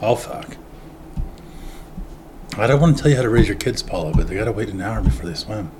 [0.00, 0.56] Oh fuck.
[2.56, 4.52] I don't want to tell you how to raise your kids, Paula, but they gotta
[4.52, 5.70] wait an hour before they swim.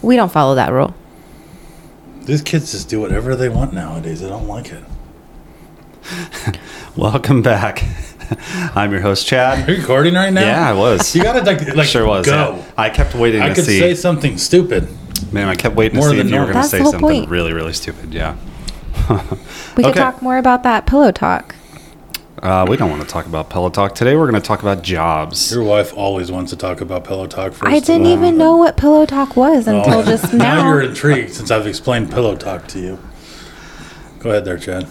[0.00, 0.94] We don't follow that rule.
[2.22, 4.22] These kids just do whatever they want nowadays.
[4.22, 4.84] I don't like it.
[6.96, 7.84] Welcome back.
[8.76, 9.68] I'm your host, Chad.
[9.68, 10.40] Are you recording right now?
[10.42, 11.14] Yeah, I was.
[11.14, 12.26] You gotta like, like sure was.
[12.26, 12.56] go.
[12.56, 12.64] yeah.
[12.76, 13.78] I kept waiting I to could see.
[13.78, 14.88] say something stupid.
[15.32, 17.00] Man, I kept waiting More to see than if you were going to say something
[17.00, 17.30] point.
[17.30, 18.12] really, really stupid.
[18.12, 18.36] Yeah.
[19.76, 21.54] We could talk more about that pillow talk.
[22.40, 24.16] Uh, we don't want to talk about Pillow Talk today.
[24.16, 25.52] We're going to talk about jobs.
[25.52, 27.70] Your wife always wants to talk about pillow talk first.
[27.70, 28.12] I didn't of all.
[28.14, 30.68] even know what pillow talk was until Oh, just now now.
[30.68, 32.98] you're intrigued since I've explained pillow talk to you.
[34.18, 34.88] Go ahead there, Chad.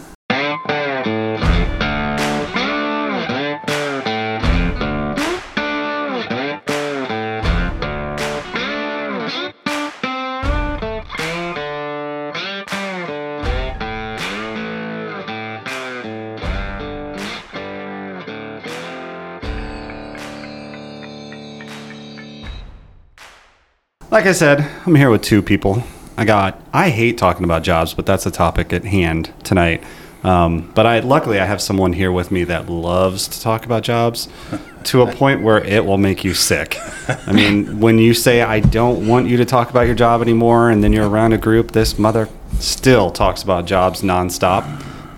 [24.22, 25.82] Like I said, I'm here with two people.
[26.16, 26.62] I got.
[26.72, 29.84] I hate talking about jobs, but that's the topic at hand tonight.
[30.24, 33.82] Um, but I luckily I have someone here with me that loves to talk about
[33.82, 34.30] jobs
[34.84, 36.78] to a point where it will make you sick.
[37.08, 40.70] I mean, when you say I don't want you to talk about your job anymore,
[40.70, 44.64] and then you're around a group, this mother still talks about jobs nonstop.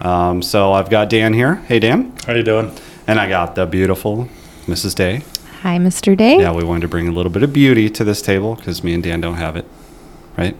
[0.05, 1.55] Um, so I've got Dan here.
[1.55, 2.71] Hey Dan, How you doing?
[3.05, 4.29] and I got the beautiful
[4.65, 4.95] Mrs.
[4.95, 5.23] Day.
[5.63, 6.15] Hi, Mr.
[6.17, 6.39] Day.
[6.39, 8.93] Yeah, we wanted to bring a little bit of beauty to this table because me
[8.93, 9.65] and Dan don't have it,
[10.37, 10.55] right?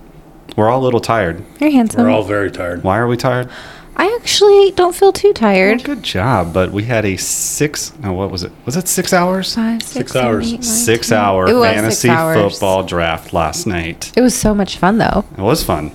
[0.56, 1.44] We're all a little tired.
[1.59, 2.04] You're handsome.
[2.04, 2.84] We're all very tired.
[2.84, 3.50] Why are we tired?
[3.98, 5.84] I actually don't feel too Well, tired.
[5.84, 7.92] good job, but we had a six.
[8.00, 8.52] No, what was it?
[8.66, 9.54] Was it six hours?
[9.54, 10.48] Five, Six six, seven, hours.
[10.48, 11.18] eight, nine, Six 10.
[11.18, 12.54] hour It was six fantasy hours.
[12.54, 14.12] football draft last night.
[14.16, 15.26] It was so much fun, though.
[15.38, 15.92] It was fun,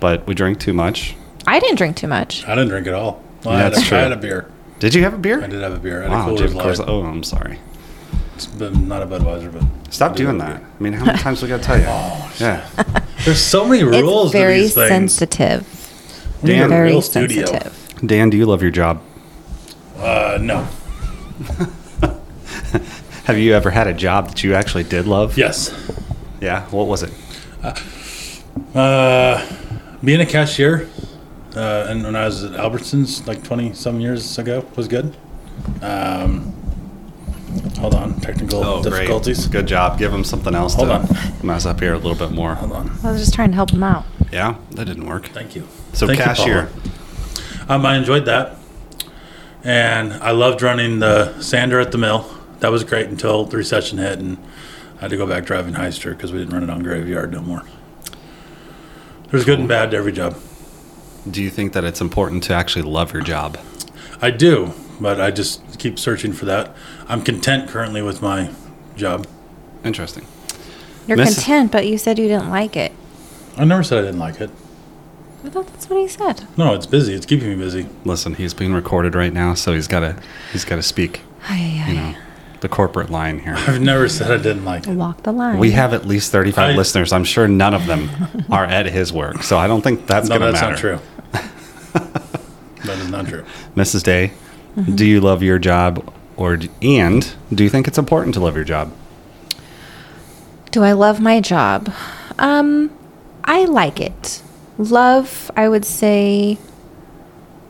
[0.00, 1.16] but we drank too much.
[1.46, 2.46] I didn't drink too much.
[2.46, 3.22] I didn't drink at all.
[3.44, 3.98] Well, Yeah, I, had a, that's true.
[3.98, 4.48] I had a beer.
[4.78, 5.42] Did you have a beer?
[5.42, 6.00] I did have a beer.
[6.00, 6.78] I had Wow, a dude, Coors of course.
[6.78, 6.88] Light.
[6.88, 7.58] Oh, I'm sorry.
[8.34, 10.60] It's been not a Budweiser, but Stop doing that.
[10.60, 11.84] I mean, how many times we got to tell you?
[11.88, 12.68] Oh, yeah.
[13.24, 15.14] There's so many rules It's very to these things.
[15.14, 15.66] sensitive.
[16.42, 17.46] We need a Dan- Very real studio.
[17.46, 17.94] sensitive.
[18.04, 19.00] Dan, do you love your job?
[19.98, 20.66] Uh, no.
[23.24, 25.38] Have you ever had a job that you actually did love?
[25.38, 25.72] Yes.
[26.40, 26.66] Yeah.
[26.70, 27.12] What was it?
[28.74, 29.46] Uh,
[30.02, 30.88] being a cashier,
[31.56, 35.16] uh, and when I was at Albertsons like 20 some years ago was good.
[35.80, 36.52] Um,
[37.78, 39.46] hold on, technical difficulties.
[39.46, 39.98] Good job.
[39.98, 41.46] Give him something else Hold to on.
[41.46, 42.54] mess up here a little bit more.
[42.54, 42.90] Hold on.
[43.02, 44.04] I was just trying to help him out.
[44.32, 45.26] Yeah, that didn't work.
[45.28, 45.66] Thank you.
[45.92, 46.66] So Thank you, cashier.
[47.66, 47.80] Paula.
[47.80, 48.56] Um, I enjoyed that,
[49.62, 52.28] and I loved running the sander at the mill.
[52.60, 54.38] That was great until the recession hit, and
[54.98, 57.40] I had to go back driving Hyster because we didn't run it on graveyard no
[57.40, 57.62] more.
[59.30, 60.36] There's good and bad to every job.
[61.30, 63.58] Do you think that it's important to actually love your job?
[64.20, 66.74] I do, but I just keep searching for that.
[67.08, 68.50] I'm content currently with my
[68.96, 69.26] job.
[69.84, 70.26] Interesting.
[71.06, 72.92] You're Miss- content, but you said you didn't like it.
[73.56, 74.50] I never said I didn't like it.
[75.44, 76.46] I thought that's what he said.
[76.56, 77.12] No, it's busy.
[77.12, 77.86] It's keeping me busy.
[78.04, 80.16] Listen, he's being recorded right now, so he's got to
[80.52, 81.20] he's got to speak.
[81.46, 82.14] Ay, ay, You know,
[82.60, 83.54] the corporate line here.
[83.54, 84.94] I've never said I didn't like it.
[84.94, 85.58] Walk the line.
[85.58, 87.12] We have at least 35 I- listeners.
[87.12, 88.08] I'm sure none of them
[88.50, 90.92] are at his work, so I don't think that's No, going to that's matter.
[90.94, 91.02] not
[91.92, 92.00] true.
[92.84, 93.44] that is not true.
[93.76, 94.02] Mrs.
[94.02, 94.32] Day,
[94.76, 94.96] Mm-hmm.
[94.96, 98.64] do you love your job, or and do you think it's important to love your
[98.64, 98.92] job?
[100.70, 101.92] Do I love my job?
[102.38, 102.90] Um,
[103.44, 104.42] I like it.
[104.76, 106.58] Love, I would say,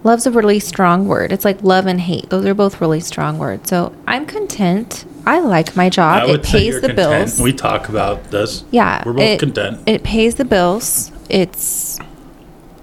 [0.02, 1.30] love's a really strong word.
[1.32, 2.30] It's like love and hate.
[2.30, 3.68] Those are both really strong words.
[3.68, 5.04] So I'm content.
[5.26, 6.22] I like my job.
[6.22, 7.26] I would It say pays you're the content.
[7.26, 7.40] bills.
[7.40, 8.64] We talk about this.
[8.70, 9.80] yeah, we're both it, content.
[9.86, 11.12] It pays the bills.
[11.28, 11.98] It's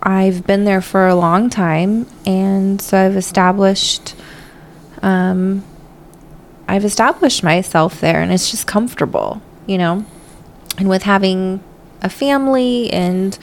[0.03, 4.15] I've been there for a long time, and so I've established.
[5.03, 5.63] Um,
[6.71, 10.05] I've established myself there, and it's just comfortable, you know.
[10.77, 11.61] And with having
[12.01, 13.37] a family and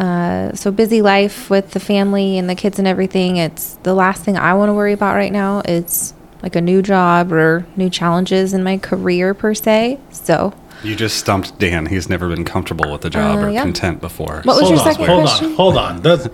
[0.00, 4.24] uh, so busy life with the family and the kids and everything, it's the last
[4.24, 5.62] thing I want to worry about right now.
[5.64, 10.00] It's like a new job or new challenges in my career per se.
[10.10, 10.52] So,
[10.82, 11.86] You just stumped Dan.
[11.86, 13.62] He's never been comfortable with the job Uh, or yeah.
[13.62, 14.42] content before.
[14.42, 15.46] What was hold your on, second hold question?
[15.46, 16.02] on, hold on.
[16.02, 16.28] That's,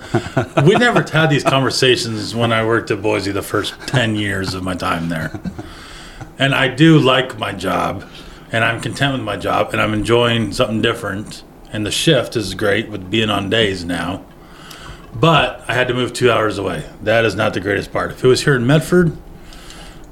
[0.67, 4.62] we never had these conversations when I worked at Boise the first 10 years of
[4.64, 5.31] my time there.
[6.43, 8.05] And I do like my job,
[8.50, 11.44] and I'm content with my job, and I'm enjoying something different.
[11.73, 14.25] And the shift is great with being on days now.
[15.15, 16.91] But I had to move two hours away.
[17.00, 18.11] That is not the greatest part.
[18.11, 19.17] If it was here in Medford,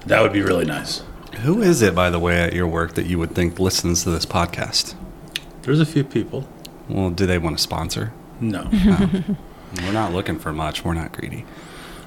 [0.07, 1.03] that would be really nice.
[1.41, 4.11] Who is it, by the way, at your work that you would think listens to
[4.11, 4.95] this podcast?
[5.63, 6.49] There's a few people.
[6.89, 8.13] Well, do they want to sponsor?
[8.41, 8.69] No.
[9.83, 10.85] We're not looking for much.
[10.85, 11.45] We're not greedy.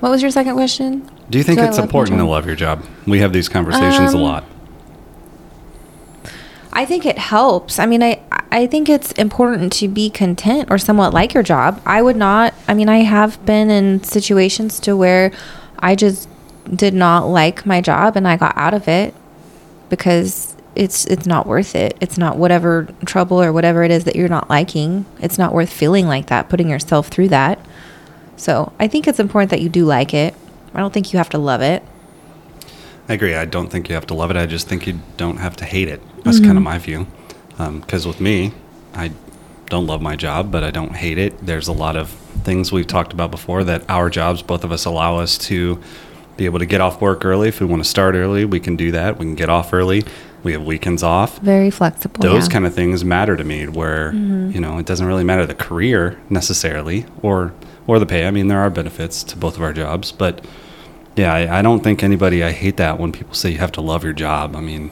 [0.04, 1.10] What was your second question?
[1.30, 2.84] Do you think Do it's important to love your job?
[3.08, 4.44] We have these conversations a Um, lot.
[6.74, 7.80] I think it helps.
[7.80, 8.20] I mean, I
[8.52, 11.80] I think it's important to be content or somewhat like your job.
[11.86, 12.54] I would not.
[12.68, 15.32] I mean, I have been in situations to where
[15.80, 16.28] I just
[16.70, 19.14] did not like my job and I got out of it
[19.88, 21.96] because it's it's not worth it.
[22.02, 25.06] It's not whatever trouble or whatever it is that you're not liking.
[25.22, 27.58] It's not worth feeling like that, putting yourself through that.
[28.36, 30.34] So, I think it's important that you do like it.
[30.74, 31.84] I don't think you have to love it.
[33.08, 33.36] I agree.
[33.36, 34.38] I don't think you have to love it.
[34.38, 36.02] I just think you don't have to hate it.
[36.24, 36.64] That's kind of mm-hmm.
[36.64, 37.08] my view.
[37.60, 38.54] Um, because with me,
[38.94, 39.12] I
[39.68, 41.46] don't love my job, but I don't hate it.
[41.46, 42.10] There's a lot of
[42.44, 45.82] things we've talked about before that our jobs, both of us, allow us to
[46.38, 47.50] be able to get off work early.
[47.50, 49.18] If we want to start early, we can do that.
[49.18, 50.04] We can get off early.
[50.44, 51.40] We have weekends off.
[51.40, 52.22] Very flexible.
[52.22, 52.54] Those yeah.
[52.54, 53.68] kind of things matter to me.
[53.68, 54.52] Where mm-hmm.
[54.52, 57.54] you know it doesn't really matter the career necessarily, or
[57.88, 58.26] or the pay.
[58.28, 60.44] I mean, there are benefits to both of our jobs, but
[61.16, 62.44] yeah, I, I don't think anybody.
[62.44, 64.56] I hate that when people say you have to love your job.
[64.56, 64.92] I mean,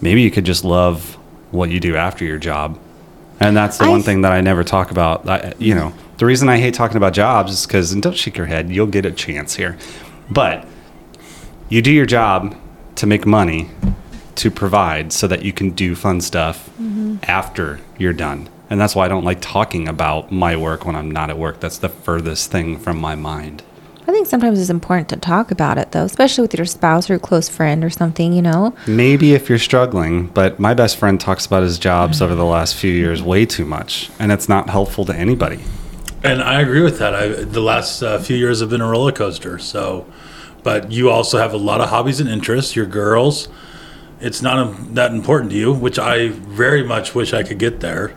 [0.00, 1.16] maybe you could just love
[1.50, 2.78] what you do after your job,
[3.40, 5.28] and that's the I one th- thing that I never talk about.
[5.28, 8.36] I, you know, the reason I hate talking about jobs is because, and don't shake
[8.36, 9.78] your head, you'll get a chance here,
[10.30, 10.66] but
[11.68, 12.56] you do your job
[12.96, 13.70] to make money
[14.36, 17.16] to provide so that you can do fun stuff mm-hmm.
[17.24, 18.48] after you're done.
[18.72, 21.60] And that's why I don't like talking about my work when I'm not at work.
[21.60, 23.62] That's the furthest thing from my mind.
[24.08, 27.16] I think sometimes it's important to talk about it though, especially with your spouse or
[27.16, 28.74] a close friend or something, you know?
[28.86, 32.74] Maybe if you're struggling, but my best friend talks about his jobs over the last
[32.74, 35.62] few years way too much, and it's not helpful to anybody.
[36.24, 37.14] And I agree with that.
[37.14, 39.58] I, the last uh, few years have been a roller coaster.
[39.58, 40.06] So,
[40.62, 42.74] but you also have a lot of hobbies and interests.
[42.74, 43.48] Your girls,
[44.18, 47.80] it's not um, that important to you, which I very much wish I could get
[47.80, 48.16] there.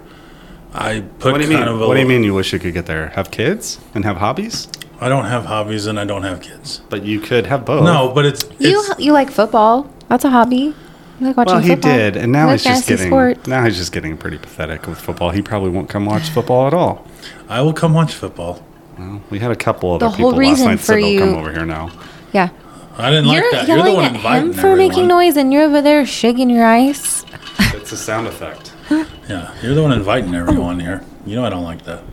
[0.77, 1.75] I put What do you kind mean?
[1.75, 3.07] of a, What do you mean you wish you could get there?
[3.10, 4.68] Have kids and have hobbies?
[5.00, 6.81] I don't have hobbies and I don't have kids.
[6.89, 7.83] But you could have both.
[7.83, 9.89] No, but it's, You it's you like football.
[10.10, 10.74] That's a hobby.
[11.19, 11.56] You like watching football?
[11.56, 11.94] Well, he football.
[11.98, 13.48] did, and now like he's just getting sport.
[13.48, 15.31] now he's just getting pretty pathetic with football.
[15.31, 17.07] He probably won't come watch football at all.
[17.48, 18.62] I will come watch football.
[18.98, 21.36] Well, we had a couple of The whole people last night for said they'll come
[21.36, 21.92] over here now.
[22.33, 22.50] Yeah.
[22.98, 23.68] I didn't like you're that.
[23.68, 24.77] You're the one at inviting him for everyone.
[24.77, 27.25] making noise and you're over there shaking your ice.
[27.60, 28.72] It's a sound effect.
[29.28, 31.04] Yeah, you're the one inviting everyone here.
[31.26, 32.04] You know I don't like that.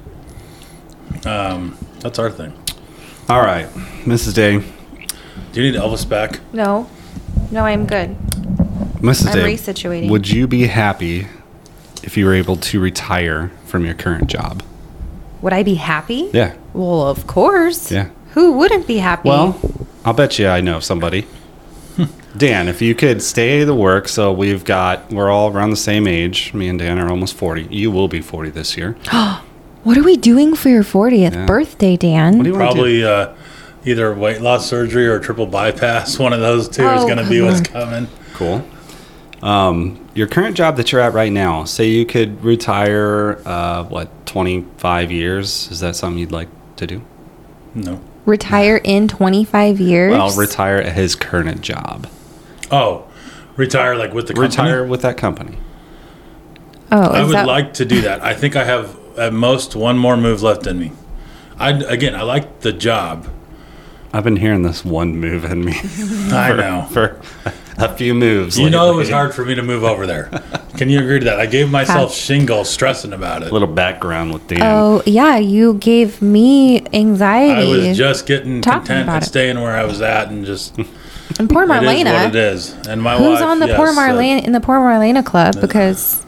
[1.26, 2.52] Um, that's our thing.
[3.28, 3.66] All right,
[4.04, 4.34] Mrs.
[4.34, 4.58] Day.
[5.52, 6.40] Do you need Elvis back?
[6.52, 6.88] No.
[7.50, 8.16] No, I'm good.
[9.02, 9.26] Mrs.
[9.28, 10.08] I'm Day, resituating.
[10.10, 11.26] would you be happy
[12.02, 14.62] if you were able to retire from your current job?
[15.42, 16.30] Would I be happy?
[16.32, 16.54] Yeah.
[16.72, 17.90] Well, of course.
[17.92, 18.08] Yeah.
[18.30, 19.28] Who wouldn't be happy?
[19.28, 19.60] Well,
[20.04, 21.26] I'll bet you I know somebody.
[22.36, 26.06] Dan, if you could stay the work, so we've got, we're all around the same
[26.06, 26.54] age.
[26.54, 27.64] Me and Dan are almost 40.
[27.70, 28.92] You will be 40 this year.
[29.82, 31.46] what are we doing for your 40th Yeah.
[31.46, 32.38] birthday, Dan?
[32.38, 33.02] What do you want to do?
[33.02, 33.34] Probably uh,
[33.84, 36.18] either weight loss surgery or triple bypass.
[36.20, 38.08] One of those two is Oh, going to be what's coming.
[38.32, 38.64] Cool.
[39.42, 44.08] Um, your current job that you're at right now, say you could retire, uh, what,
[44.26, 45.68] 25 years?
[45.70, 47.02] Is that something you'd like to do?
[47.74, 48.00] No.
[48.24, 50.12] Retire in 25 years?
[50.12, 52.06] Well, retire at his current job.
[52.72, 53.04] Oh,
[53.56, 54.48] retire like with the company?
[54.50, 55.58] Retire with that company.
[56.90, 58.22] oh, I would that, like to do that.
[58.22, 60.92] I think I have at most one more move left in me.
[61.58, 63.28] I again, I like the job.
[64.14, 65.72] I've been hearing this one move in me
[66.32, 66.86] I know.
[66.90, 67.20] for
[67.78, 68.58] a few moves.
[68.58, 70.28] You know, it was hard for me to move over there.
[70.76, 71.40] Can you agree to that?
[71.40, 73.48] I gave myself Have- shingle stressing about it.
[73.48, 74.58] A little background with Dan.
[74.62, 77.84] Oh, yeah, you gave me anxiety.
[77.84, 79.26] I was just getting Talking content about and it.
[79.26, 80.86] staying where I was at, and just it
[81.38, 82.34] and poor is what it Marlena.
[82.34, 82.74] is.
[82.86, 85.60] And my Who's wife, on the yes, poor uh, Marlena in the poor Marlena club?
[85.60, 86.24] Because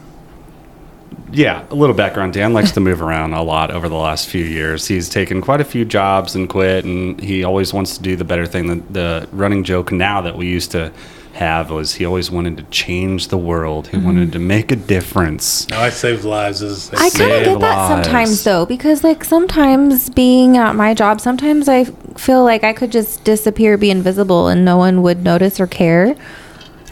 [1.32, 2.32] Yeah, a little background.
[2.32, 4.87] Dan likes to move around a lot over the last few years.
[4.87, 8.25] He's taken quite a few jobs and quit, and he always wants to do the
[8.25, 8.66] better thing.
[8.68, 10.92] The, the running joke now that we used to
[11.34, 13.88] have was he always wanted to change the world.
[13.88, 15.68] He wanted to make a difference.
[15.68, 16.62] Now I saved lives.
[16.62, 20.94] As I kind of Save get that sometimes though, because like sometimes being at my
[20.94, 21.84] job, sometimes I
[22.16, 26.16] feel like I could just disappear, be invisible, and no one would notice or care.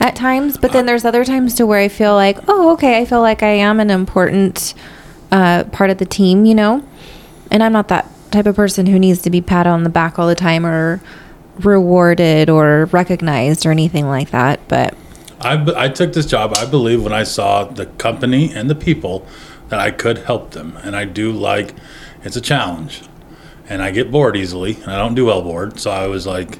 [0.00, 3.04] At times, but then there's other times to where I feel like, oh, okay, I
[3.04, 4.74] feel like I am an important
[5.30, 6.82] uh, part of the team, you know.
[7.52, 10.18] And I'm not that type of person who needs to be patted on the back
[10.18, 11.00] all the time or
[11.60, 14.60] rewarded or recognized or anything like that.
[14.68, 14.96] But
[15.40, 19.26] I took this job, I believe, when I saw the company and the people
[19.68, 20.78] that I could help them.
[20.82, 21.74] And I do like
[22.22, 23.02] it's a challenge.
[23.68, 25.80] And I get bored easily, and I don't do well bored.
[25.80, 26.58] So I was like,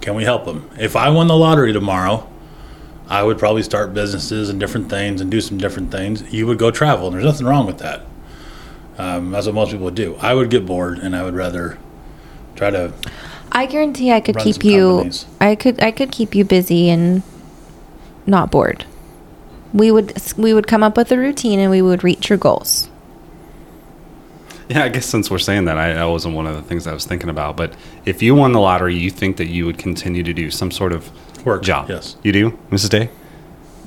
[0.00, 0.70] can we help them?
[0.78, 2.28] If I won the lottery tomorrow,
[3.08, 6.32] I would probably start businesses and different things and do some different things.
[6.32, 8.02] You would go travel, and there's nothing wrong with that.
[8.98, 10.16] Um, that's what most people would do.
[10.20, 11.78] I would get bored, and I would rather
[12.54, 12.92] try to
[13.52, 14.88] I guarantee I could Run keep some you.
[14.88, 15.26] companies.
[15.40, 15.82] I could.
[15.82, 17.22] I could keep you busy and
[18.26, 18.84] not bored.
[19.72, 20.12] We would.
[20.36, 22.88] We would come up with a routine and we would reach your goals.
[24.68, 26.92] Yeah, I guess since we're saying that, I, that wasn't one of the things I
[26.92, 27.56] was thinking about.
[27.56, 30.70] But if you won the lottery, you think that you would continue to do some
[30.70, 31.10] sort of
[31.44, 31.88] Work, job?
[31.88, 32.16] yes.
[32.22, 32.88] You do, Mrs.
[32.90, 33.10] Day?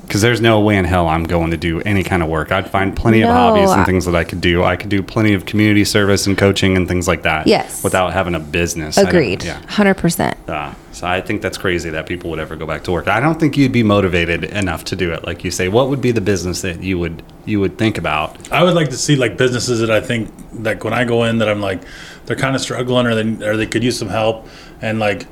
[0.06, 2.52] Because there's no way in hell I'm going to do any kind of work.
[2.52, 4.62] I'd find plenty of hobbies and things that I could do.
[4.62, 7.46] I could do plenty of community service and coaching and things like that.
[7.46, 7.82] Yes.
[7.82, 8.96] Without having a business.
[8.96, 9.42] Agreed.
[9.42, 9.60] yeah.
[9.66, 10.36] Hundred percent.
[10.48, 13.08] Uh, so I think that's crazy that people would ever go back to work.
[13.08, 15.24] I don't think you'd be motivated enough to do it.
[15.24, 18.52] Like you say, what would be the business that you would you would think about?
[18.52, 21.38] I would like to see like businesses that I think like when I go in
[21.38, 21.82] that I'm like
[22.26, 24.46] they're kind of struggling or they or they could use some help
[24.80, 25.26] and like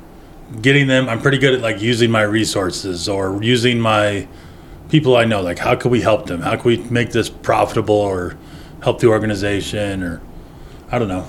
[0.61, 1.09] getting them.
[1.09, 4.27] I'm pretty good at like using my resources or using my
[4.89, 5.41] people I know.
[5.41, 6.41] Like how could we help them?
[6.41, 8.37] How can we make this profitable or
[8.83, 10.21] help the organization or
[10.91, 11.25] I don't know.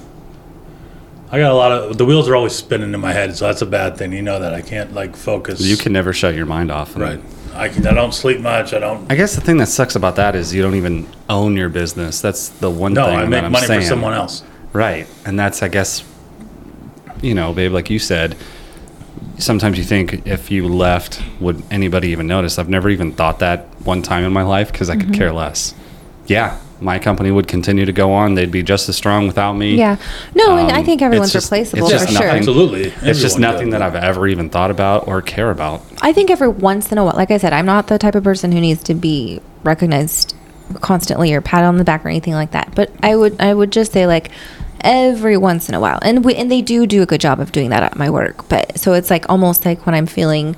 [1.31, 3.63] I got a lot of the wheels are always spinning in my head, so that's
[3.63, 4.13] a bad thing.
[4.13, 5.61] You know that I can't like focus.
[5.61, 6.97] You can never shut your mind off.
[6.97, 7.21] right.
[7.55, 7.87] I can.
[7.87, 8.75] I don't sleep much.
[8.75, 9.11] I don't.
[9.11, 12.21] I guess the thing that sucks about that is you don't even own your business.
[12.21, 13.81] That's the one No, thing I that make I'm money saying.
[13.83, 14.43] for someone else.
[14.73, 15.07] Right.
[15.25, 16.03] And that's, I guess,
[17.23, 18.37] you know, babe, like you said,
[19.39, 22.59] sometimes you think if you left, would anybody even notice?
[22.59, 25.75] I've never even thought that one time in my life because I could care less.
[26.27, 28.35] Yeah, my company would continue to go on.
[28.35, 29.77] They'd be just as strong without me.
[29.77, 29.97] Yeah.
[30.35, 32.27] No, and I Um, think everyone's it's just- replaceable it's for just sure.
[32.27, 32.93] nothing- Absolutely.
[33.03, 33.79] It's just nothing does.
[33.79, 35.83] that I've ever even thought about or care about.
[36.03, 38.25] I think every once in a while, like I said, I'm not the type of
[38.25, 40.35] person who needs to be recognized
[40.81, 42.71] constantly or pat on the back or anything like that.
[42.75, 44.31] But I would, I would just say like
[44.85, 47.51] every once in a while, and we, and they do do a good job of
[47.51, 48.49] doing that at my work.
[48.49, 50.55] But so it's like almost like when I'm feeling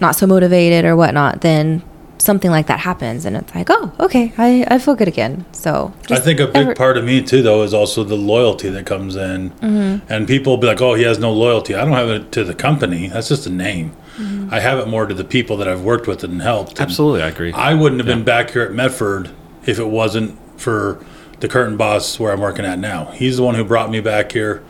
[0.00, 1.82] not so motivated or whatnot, then
[2.18, 5.44] something like that happens, and it's like, oh, okay, I, I feel good again.
[5.52, 8.68] So I think a big every- part of me too, though, is also the loyalty
[8.70, 10.10] that comes in, Mm-hmm.
[10.12, 12.54] and people be like, "Oh, he has no loyalty." I don't have it to the
[12.54, 13.08] company.
[13.08, 13.92] That's just a name.
[14.16, 14.48] Mm-hmm.
[14.52, 16.70] I have it more to the people that I've worked with and helped.
[16.72, 17.52] And Absolutely, I agree.
[17.52, 19.30] I wouldn't have been back here at Medford
[19.64, 20.98] if it wasn't for
[21.40, 23.06] the curtain boss where I'm working at now.
[23.06, 24.64] He's the one who brought me back here,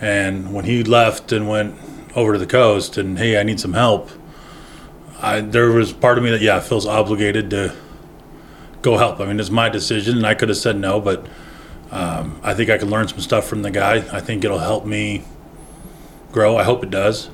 [0.00, 1.74] and when he left and went
[2.14, 4.10] over to the coast, and hey, I need some help.
[5.20, 7.74] I there was part of me that yeah feels obligated to
[8.82, 9.20] go help.
[9.20, 11.26] I mean, it's my decision, and I could have said no, but
[11.90, 13.96] um, I think I can learn some stuff from the guy.
[14.12, 15.24] I think it'll help me
[16.32, 16.56] grow.
[16.56, 17.30] I hope it does.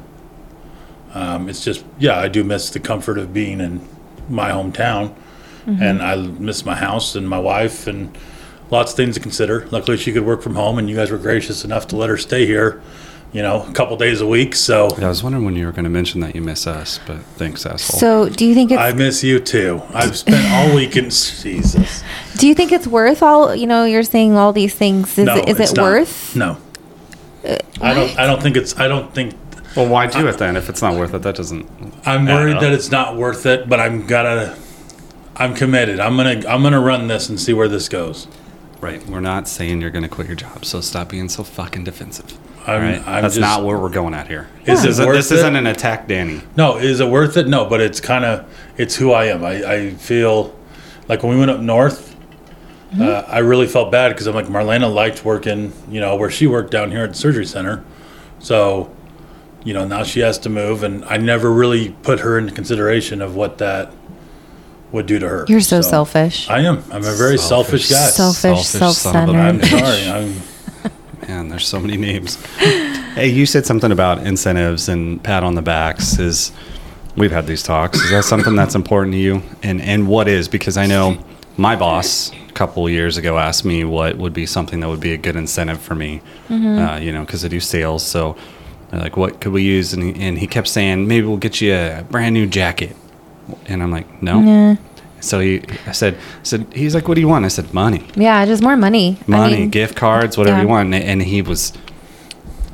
[1.14, 3.86] Um, it's just yeah, I do miss the comfort of being in
[4.28, 5.14] my hometown,
[5.80, 8.16] and I miss my house and my wife and
[8.70, 9.66] lots of things to consider.
[9.70, 12.16] Luckily, she could work from home, and you guys were gracious enough to let her
[12.16, 12.80] stay here.
[13.30, 14.54] You know, a couple days a week.
[14.54, 16.98] So Yeah, I was wondering when you were going to mention that you miss us,
[17.06, 18.00] but thanks, asshole.
[18.00, 19.82] So do you think it's I miss you too.
[19.92, 21.10] I've spent all weekend.
[21.42, 22.02] Jesus.
[22.38, 23.84] do you think it's worth all you know?
[23.84, 25.18] You're saying all these things.
[25.18, 25.82] Is no, it, is it's it not.
[25.82, 26.34] worth?
[26.36, 26.56] No.
[27.46, 28.18] Uh, I don't.
[28.18, 28.78] I don't think it's.
[28.78, 29.34] I don't think.
[29.76, 31.20] well, why do it then if it's not worth it?
[31.20, 31.68] That doesn't.
[32.06, 32.60] I'm Yeah, worried no.
[32.62, 34.56] that it's not worth it, but I'm gotta.
[35.36, 36.00] I'm committed.
[36.00, 36.42] I'm gonna.
[36.48, 38.26] I'm gonna run this and see where this goes.
[38.80, 39.04] Right.
[39.08, 42.38] We're not saying you're going to quit your job, so stop being so fucking defensive.
[42.66, 42.98] I'm, right.
[43.08, 44.48] I'm That's just, not where we're going at here.
[44.66, 45.38] Is this it this it?
[45.38, 46.42] isn't an attack, Danny.
[46.56, 47.48] No, is it worth it?
[47.48, 48.48] No, but it's kind of.
[48.76, 49.44] It's who I am.
[49.44, 50.54] I, I feel
[51.08, 52.06] like when we went up north,
[52.88, 53.02] Mm-hmm.
[53.02, 55.74] uh, I really felt bad because I'm like Marlena liked working.
[55.90, 57.84] You know where she worked down here at the surgery center,
[58.38, 58.94] so.
[59.64, 63.20] You know now she has to move, and I never really put her into consideration
[63.20, 63.92] of what that
[64.92, 65.44] would do to her.
[65.48, 66.48] You're so, selfish.
[66.48, 66.82] I am.
[66.90, 68.08] I'm a very selfish, guy.
[68.08, 69.36] Selfish, Selfish son of a self-centered.
[69.36, 70.10] I'm sorry.
[70.10, 70.42] I'm.
[71.28, 72.42] Man, there's so many names.
[72.56, 76.18] hey, you said something about incentives and pat on the backs.
[76.18, 76.52] Is
[77.16, 77.98] we've had these talks.
[77.98, 79.42] Is that something that's important to you?
[79.62, 80.48] And and what is?
[80.48, 81.18] Because I know
[81.58, 85.00] my boss a couple of years ago asked me what would be something that would
[85.00, 86.22] be a good incentive for me.
[86.48, 88.06] Uh, you know, because I do sales.
[88.06, 88.36] So,
[88.92, 89.92] like, what could we use?
[89.92, 92.96] And he, and he kept saying, maybe we'll get you a brand new jacket.
[93.66, 94.40] And I'm like, no.
[94.42, 94.76] Yeah.
[95.20, 97.44] So he, I said, I said, he's like, what do you want?
[97.44, 99.18] I said, money Yeah, just more money.
[99.26, 100.62] I money, mean, gift cards, whatever yeah.
[100.62, 100.94] you want.
[100.94, 101.72] And, and he was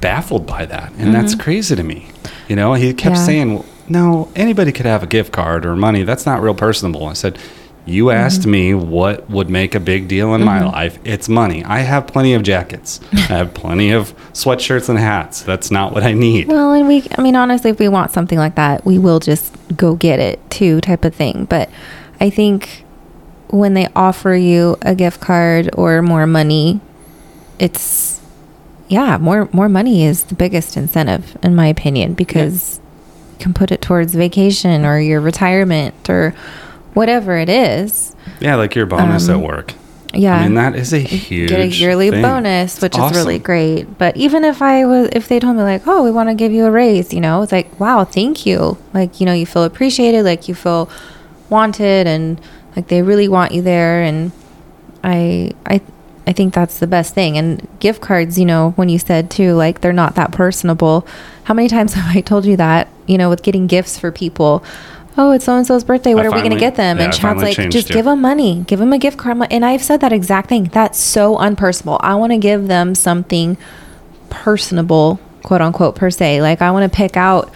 [0.01, 0.91] baffled by that.
[0.93, 1.13] And Mm-hmm.
[1.13, 2.09] that's crazy to me.
[2.49, 3.25] You know, he kept Yeah.
[3.25, 6.03] saying, well, no, anybody could have a gift card or money.
[6.03, 7.07] That's not real personable.
[7.07, 7.39] I said,
[7.87, 8.17] you Mm-hmm.
[8.19, 10.99] asked me what would make a big deal in my life.
[11.05, 11.63] It's money.
[11.65, 13.01] I have plenty of jackets.
[13.13, 15.43] I have plenty of sweatshirts and hats.
[15.43, 16.49] That's not what I need.
[16.49, 19.55] Well, and we, I mean, honestly, if we want something like that, we will just
[19.77, 21.45] go get it too, type of thing.
[21.45, 21.69] But
[22.21, 22.85] I think
[23.49, 26.81] when they offer you a gift card or more money,
[27.59, 28.21] it's,
[28.89, 32.81] yeah, more, more money is the biggest incentive, in my opinion, because
[33.33, 36.35] you can put it towards vacation or your retirement or
[36.95, 38.15] whatever it is.
[38.41, 39.75] Yeah, like your bonus Um, at work.
[40.13, 40.37] Yeah.
[40.37, 42.23] I mean, that is a huge get a yearly thing.
[42.23, 43.99] bonus, which It's is really great.
[43.99, 46.53] But even if I was, if they told me like, oh, we want to give
[46.53, 48.79] you a raise, you know, it's like, wow, thank you.
[48.93, 50.89] Like, you know, you feel appreciated, like you feel
[51.51, 52.41] wanted, and
[52.77, 54.03] like they really want you there.
[54.03, 54.31] And
[55.03, 55.81] I, I,
[56.27, 57.37] I think that's the best thing.
[57.37, 61.07] And gift cards, you know, when you said too, like they're not that personable.
[61.45, 62.89] How many times have I told you that?
[63.07, 64.63] You know, with getting gifts for people.
[65.17, 66.15] Oh, it's so and so's birthday.
[66.15, 66.99] What I are we going to get them?
[66.99, 69.39] yeah, and Chad's like, just give them money, give them a gift card.
[69.51, 70.65] And I've said that exact thing.
[70.65, 71.99] That's so unpersonable.
[72.01, 73.57] I want to give them something
[74.29, 76.43] personable, quote unquote, per se.
[76.43, 77.53] Like I want to pick out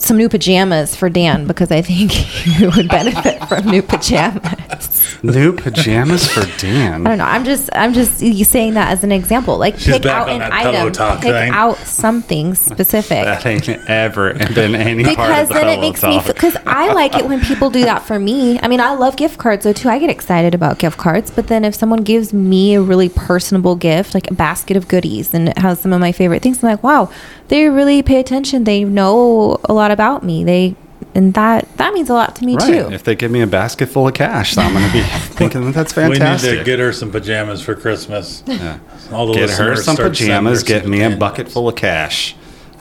[0.00, 5.18] some new pajamas for Dan because I think he would benefit from new pajamas.
[5.22, 7.06] New pajamas for Dan.
[7.06, 7.24] I don't know.
[7.24, 9.56] I'm just I'm just saying that as an example.
[9.58, 11.50] Like She's pick back out on an that item, talk pick thing.
[11.52, 13.24] out something specific.
[13.24, 16.26] That ain't ever been any part because of the then it pillow makes me talk.
[16.26, 18.58] because I like it when people do that for me.
[18.60, 19.88] I mean, I love gift cards though too.
[19.88, 23.76] I get excited about gift cards, but then if someone gives me a really personable
[23.76, 26.70] gift, like a basket of goodies, and it has some of my favorite things, I'm
[26.70, 27.10] like, wow,
[27.48, 28.64] they really pay attention.
[28.64, 30.44] They know a lot about me.
[30.44, 30.76] They
[31.14, 32.66] and that that means a lot to me Right.
[32.66, 32.92] too.
[32.92, 35.02] If they give me a basket full of cash, I'm going to be
[35.34, 36.50] thinking that that's fantastic.
[36.50, 38.42] We need to get her some pajamas for Christmas.
[38.46, 38.78] Yeah.
[39.12, 40.62] All the Get her some pajamas.
[40.62, 42.34] Get some me a bucket full of cash.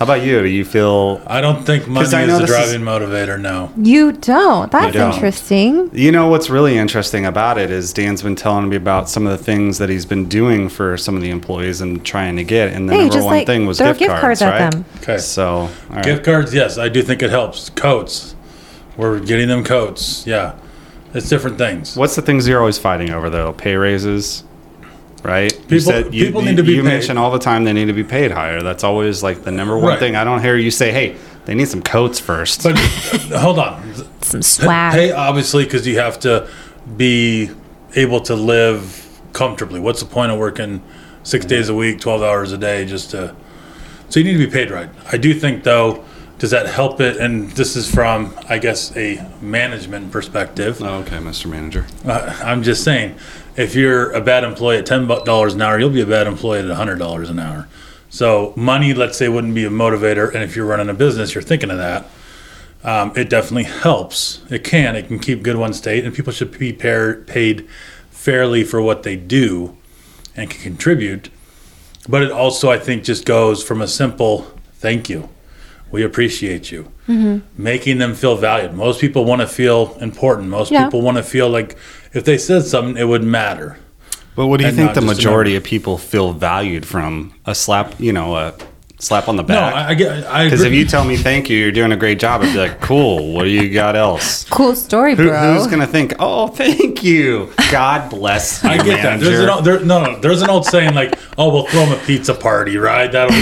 [0.04, 0.42] How about you?
[0.42, 1.22] Do you feel?
[1.28, 3.40] I don't think money 'Cause I is know the this is- driving motivator.
[3.40, 3.72] No.
[3.82, 4.70] You don't.
[4.70, 5.14] That's don't.
[5.14, 5.90] interesting.
[5.94, 9.32] You know what's really interesting about it is Dan's been telling me about some of
[9.38, 12.74] the things that he's been doing for some of the employees and trying to get,
[12.74, 14.50] and the Hey, number just one like thing was throw gift, gift cards, cards at
[14.62, 14.72] right?
[14.72, 14.84] them.
[15.02, 15.18] Okay.
[15.20, 16.04] So, all right.
[16.04, 17.70] Gift cards, yes, I do think it helps.
[17.70, 18.36] Coats,
[18.98, 20.26] we're getting them coats.
[20.28, 20.52] Yeah,
[21.14, 21.96] it's different things.
[21.96, 23.54] What's the things you're always fighting over though?
[23.54, 24.44] Pay raises,
[25.24, 25.52] right?
[25.70, 26.88] You People- people need to be You paid.
[26.90, 28.62] mention all the time they need to be paid higher.
[28.62, 30.00] That's always like the number one Right.
[30.00, 30.16] thing.
[30.16, 31.16] I don't hear you say, "Hey,
[31.46, 32.64] they need some coats first.
[32.64, 32.78] But
[33.36, 33.82] hold on,
[34.22, 34.94] Some swag.
[34.94, 36.48] pay obviously because you have to
[36.98, 37.50] be
[37.96, 39.80] able to live comfortably.
[39.80, 40.82] What's the point of working
[41.24, 43.34] six days a week, twelve hours a day, just to?
[44.10, 44.90] So you need to be paid right.
[45.12, 46.04] I do think though,
[46.44, 47.16] does that help it?
[47.16, 50.82] And this is from, I guess, a management perspective.
[50.82, 51.50] Oh, okay, Mr.
[51.50, 51.88] Manager.
[52.04, 53.16] Uh, I'm just saying,
[53.56, 56.60] if you're a bad employee at ten dollars an hour, you'll be a bad employee
[56.60, 57.70] at hundred dollars an hour.
[58.10, 61.42] So money, let's say, wouldn't be a motivator, and if you're running a business, you're
[61.42, 62.08] thinking of that.
[62.84, 64.44] Um, it definitely helps.
[64.50, 64.98] It can.
[64.98, 67.70] It can keep good one state, and people should be pair, paid
[68.12, 69.78] fairly for what they do
[70.36, 71.30] and can contribute.
[72.10, 74.42] But it also, I think, just goes from a simple
[74.74, 75.30] thank you.
[75.94, 76.92] We appreciate you.
[77.08, 77.62] Mm-hmm.
[77.64, 78.74] Making them feel valued.
[78.74, 80.50] Most people want to feel important.
[80.50, 80.86] Most Yeah.
[80.86, 81.78] people want to feel like
[82.14, 83.78] if they said something, it would matter.
[84.36, 87.94] But what do you And think the majority of people feel valued from a slap?
[88.00, 88.56] You know, a
[88.98, 89.76] slap on the back.
[89.76, 90.26] I, I get.
[90.26, 92.58] I Because if you tell me thank you, you're doing a great job, I'd be
[92.58, 93.32] like, cool.
[93.34, 94.46] What do you got else?
[94.50, 95.54] Cool story, Who, bro.
[95.54, 96.16] who's gonna think?
[96.20, 97.54] Oh, thank you.
[97.72, 99.20] God bless you, I get that.
[99.20, 100.20] There's an old, there, no, no.
[100.20, 103.36] There's an old saying like, "Oh, we'll throw them a pizza party, right?" That'll.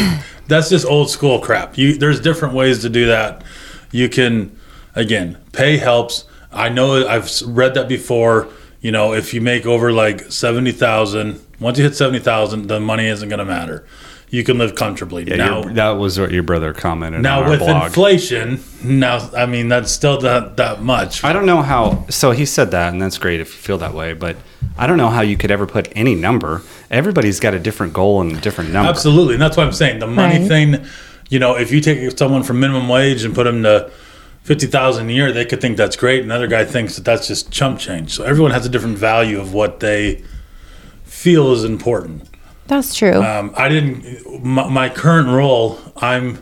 [0.52, 1.78] That's just old school crap.
[1.78, 3.44] You there's different ways to do that.
[3.92, 4.58] You can,
[4.96, 6.26] again, pay helps.
[6.52, 8.50] I know I've read that before.
[8.82, 12.80] You know, if you make over like seventy thousand, once you hit seventy thousand, the
[12.80, 13.86] money isn't going to matter.
[14.32, 15.26] You can live comfortably.
[15.28, 17.88] Yeah, now, your- that was what your brother commented now on our with blog.
[17.88, 21.24] inflation, now I mean that's still that that much.
[21.24, 22.06] I don't know how.
[22.10, 24.14] So he said that, and that's great if you feel that way.
[24.14, 24.38] But
[24.78, 26.62] I don't know how you could ever put any number.
[26.90, 28.90] Everybody's got a different goal and a different number.
[28.90, 30.00] Absolutely, and that's what I'm saying.
[30.00, 30.48] The money Right.
[30.48, 30.86] thing,
[31.30, 33.92] you know, if you take someone from minimum wage and put them to
[34.44, 36.24] fifty thousand a year, they could think that's great.
[36.24, 38.12] Another guy thinks that that's just chump change.
[38.12, 40.24] So everyone has a different value of what they
[41.04, 42.30] feel is important.
[42.72, 43.22] That's true.
[43.22, 44.42] Um, I didn't.
[44.46, 46.38] My, my current role, I'm.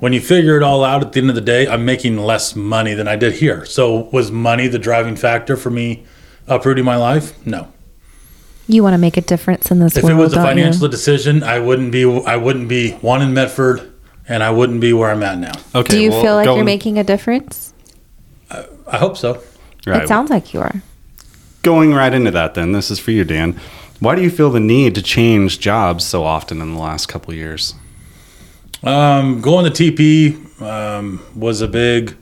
[0.00, 2.56] When you figure it all out, at the end of the day, I'm making less
[2.56, 3.66] money than I did here.
[3.66, 6.04] So was money the driving factor for me
[6.46, 7.34] uprooting my life?
[7.46, 7.68] No.
[8.66, 10.88] you want to make a difference in this If world, it was a financial you?
[10.90, 13.92] decision, I wouldn't be I wouldn't be one in Medford,
[14.26, 15.52] and I wouldn't be where I'm at now.
[15.74, 15.90] Okay.
[15.96, 17.74] Do you well, feel like going- you're making a difference?
[18.50, 19.42] I hope so.
[19.86, 20.02] Right.
[20.02, 20.82] It sounds like you are.
[21.62, 22.54] going right into that.
[22.54, 23.58] Then this is for you, Dan.
[24.00, 27.34] Why do you feel the need to change jobs so often in the last couple
[27.34, 27.74] years?
[28.84, 32.16] Um, going to TP um, was a big.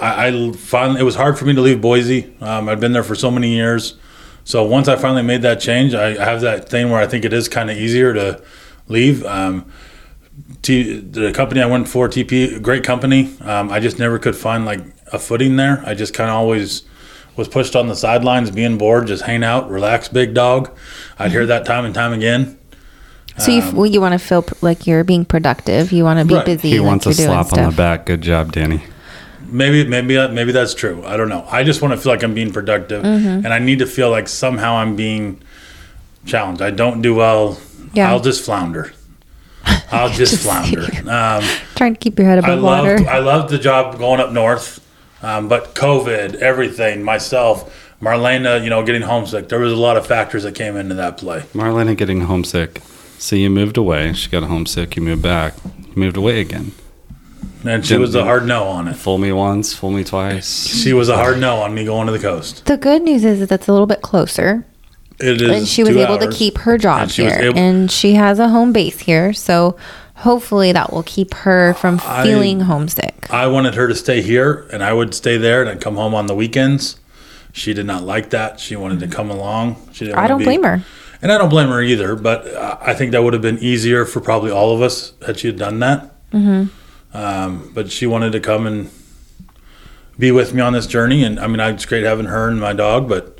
[0.00, 2.34] I, I finally it was hard for me to leave Boise.
[2.40, 3.94] Um, I'd been there for so many years,
[4.44, 7.24] so once I finally made that change, I, I have that thing where I think
[7.24, 8.42] it is kind of easier to
[8.88, 9.24] leave.
[9.24, 9.70] Um,
[10.62, 13.32] T, the company I went for, TP, great company.
[13.42, 14.80] Um, I just never could find like
[15.12, 15.82] a footing there.
[15.86, 16.82] I just kind of always
[17.38, 20.76] was pushed on the sidelines, being bored, just hang out, relax, big dog.
[21.18, 22.58] I'd hear that time and time again.
[23.38, 25.92] So you, f- well, you want to feel pr- like you're being productive.
[25.92, 26.44] You want to be Right.
[26.44, 26.70] busy.
[26.70, 28.04] He like wants a you're slap on the back.
[28.06, 28.82] Good job, Danny.
[29.46, 31.02] maybe maybe maybe that's true.
[31.06, 31.46] I don't know.
[31.48, 33.44] I just want to feel like I'm being productive, Mm-hmm.
[33.46, 35.40] and I need to feel like somehow I'm being
[36.26, 36.60] challenged.
[36.60, 37.58] I don't do well.
[37.94, 38.10] Yeah.
[38.10, 38.92] I'll just flounder.
[39.92, 40.82] I'll just, Just- flounder.
[41.08, 41.44] Um,
[41.76, 43.08] Trying to keep your head I above loved water.
[43.08, 44.84] I loved the job going up north,
[45.22, 49.48] um, but COVID, everything, myself, Marlena, you know, getting homesick.
[49.48, 51.40] There was a lot of factors that came into that play.
[51.52, 52.80] Marlena getting homesick.
[53.18, 54.12] So you moved away.
[54.12, 54.94] She got homesick.
[54.96, 55.54] You moved back.
[55.64, 56.72] You moved away again.
[57.64, 58.94] And she was a hard no on it.
[58.94, 60.68] Fool me once, fool me twice.
[60.68, 62.64] She was a hard no on me going to the coast.
[62.66, 64.64] the good news is that that's a little bit closer.
[65.20, 65.50] It is.
[65.50, 68.38] and she was two able to keep her job And here able- and she has
[68.38, 69.76] a home base here so
[70.18, 74.66] hopefully that will keep her from I- feeling homesick I wanted her to stay here,
[74.72, 76.98] and I would stay there, and I'd come home on the weekends.
[77.52, 78.58] She did not like that.
[78.58, 79.76] She wanted to come along.
[79.92, 80.18] She didn't.
[80.18, 80.82] i don't be- blame her
[81.22, 82.16] and I don't blame her either.
[82.16, 85.38] But uh, I think that would have been easier for probably all of us had
[85.38, 86.30] she had done that.
[86.30, 87.16] Mm-hmm.
[87.16, 88.90] Um, but she wanted to come and
[90.18, 92.72] be with me on this journey, and I mean, it's great having her and my
[92.72, 93.38] dog, but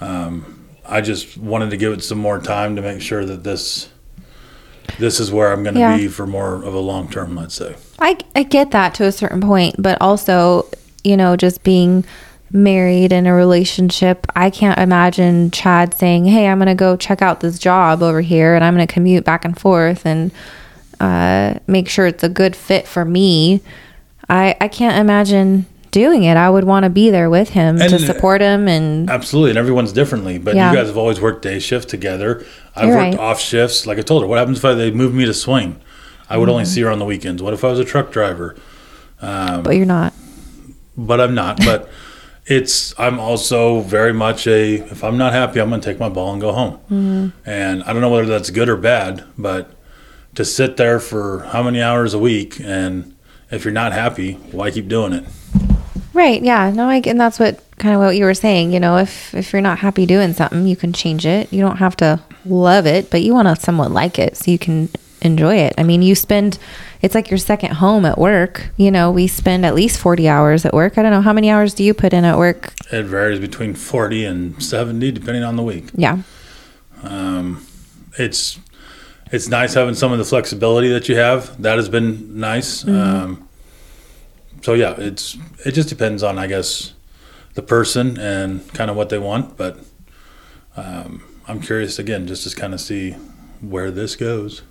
[0.00, 3.90] um, I just wanted to give it some more time to make sure that this
[4.98, 5.96] this is where I'm going to Yeah.
[5.96, 7.34] be for more of a long term.
[7.36, 7.74] Let's say.
[7.98, 10.68] I, I get that to a certain point but also
[11.04, 12.04] you know just being
[12.52, 17.20] married in a relationship i can't imagine chad saying hey i'm going to go check
[17.22, 20.30] out this job over here and i'm going to commute back and forth and
[21.00, 23.60] uh, make sure it's a good fit for me
[24.28, 25.64] i i can't imagine
[26.02, 29.08] doing it i would want to be there with him And- to support him and
[29.18, 30.36] Absolutely, and everyone's differently.
[30.38, 30.70] But Yeah.
[30.70, 32.30] you guys have always worked day shift together.
[32.74, 33.28] I've You're worked right.
[33.28, 33.86] off shifts.
[33.86, 35.70] Like I told her, what happens if I, they move me to swing?
[36.28, 36.72] I would only Mm-hmm.
[36.74, 37.40] see her on the weekends.
[37.42, 38.56] What if I was a truck driver?
[39.20, 40.12] but you're not
[40.96, 41.54] But I'm not.
[41.58, 41.88] But
[42.46, 46.08] it's I'm also very much a if I'm not happy, I'm going to take my
[46.10, 46.74] ball and go home.
[46.90, 47.48] Mm-hmm.
[47.48, 49.62] And I don't know whether that's good or bad, but
[50.34, 53.14] to sit there for how many hours a week and
[53.50, 55.24] if you're not happy, why keep doing it?
[56.16, 56.42] Right.
[56.42, 56.70] Yeah.
[56.70, 58.72] No, I and that's what kind of what you were saying.
[58.72, 61.52] You know, if if you're not happy doing something, you can change it.
[61.52, 64.58] You don't have to love it, but you want to somewhat like it so you
[64.58, 64.88] can
[65.20, 65.74] enjoy it.
[65.76, 66.58] I mean, you spend
[67.02, 68.70] it's like your second home at work.
[68.78, 70.96] You know, we spend at least 40 hours at work.
[70.96, 72.72] I don't know how many hours do you put in at work?
[72.90, 75.90] It varies between 40 and 70 depending on the week.
[75.94, 76.22] Yeah.
[77.02, 77.66] Um
[78.18, 78.58] it's
[79.30, 81.60] it's nice having some of the flexibility that you have.
[81.60, 82.88] That has been nice.
[82.88, 83.45] Um,
[84.66, 86.92] so yeah, it's it just depends on I guess
[87.54, 89.56] the person and kind of what they want.
[89.56, 89.78] But
[90.76, 93.12] um, I'm curious again, just to kind of see
[93.60, 94.62] where this goes.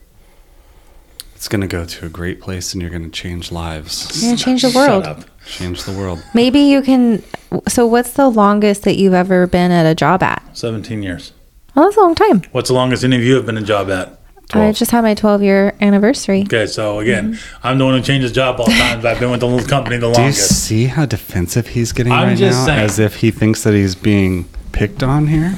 [1.34, 4.22] It's going to go to a great place and you're going to change lives.
[4.22, 5.04] You're going to change the Shut world.
[5.06, 5.24] up.
[5.48, 6.22] Change the world.
[6.34, 7.24] Maybe you can
[7.70, 10.44] so what's the longest that you've ever been at a job at?
[10.58, 11.32] 17 years.
[11.74, 12.42] Well, that's a long time.
[12.52, 14.20] What's the longest any of you have been in a job at?
[14.62, 16.42] I just had my 12 year anniversary.
[16.44, 17.68] Okay, so again, mm-hmm.
[17.68, 19.02] I'm the one who changes job all the time.
[19.02, 20.66] but I've been with the little company the Do you longest.
[20.68, 22.66] see how defensive he's getting I'm right just now?
[22.66, 22.80] saying.
[22.80, 25.58] As if he thinks that he's being picked on here?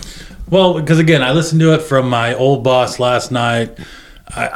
[0.50, 3.78] Well, because again, I listened to it from my old boss last night.
[4.30, 4.48] I,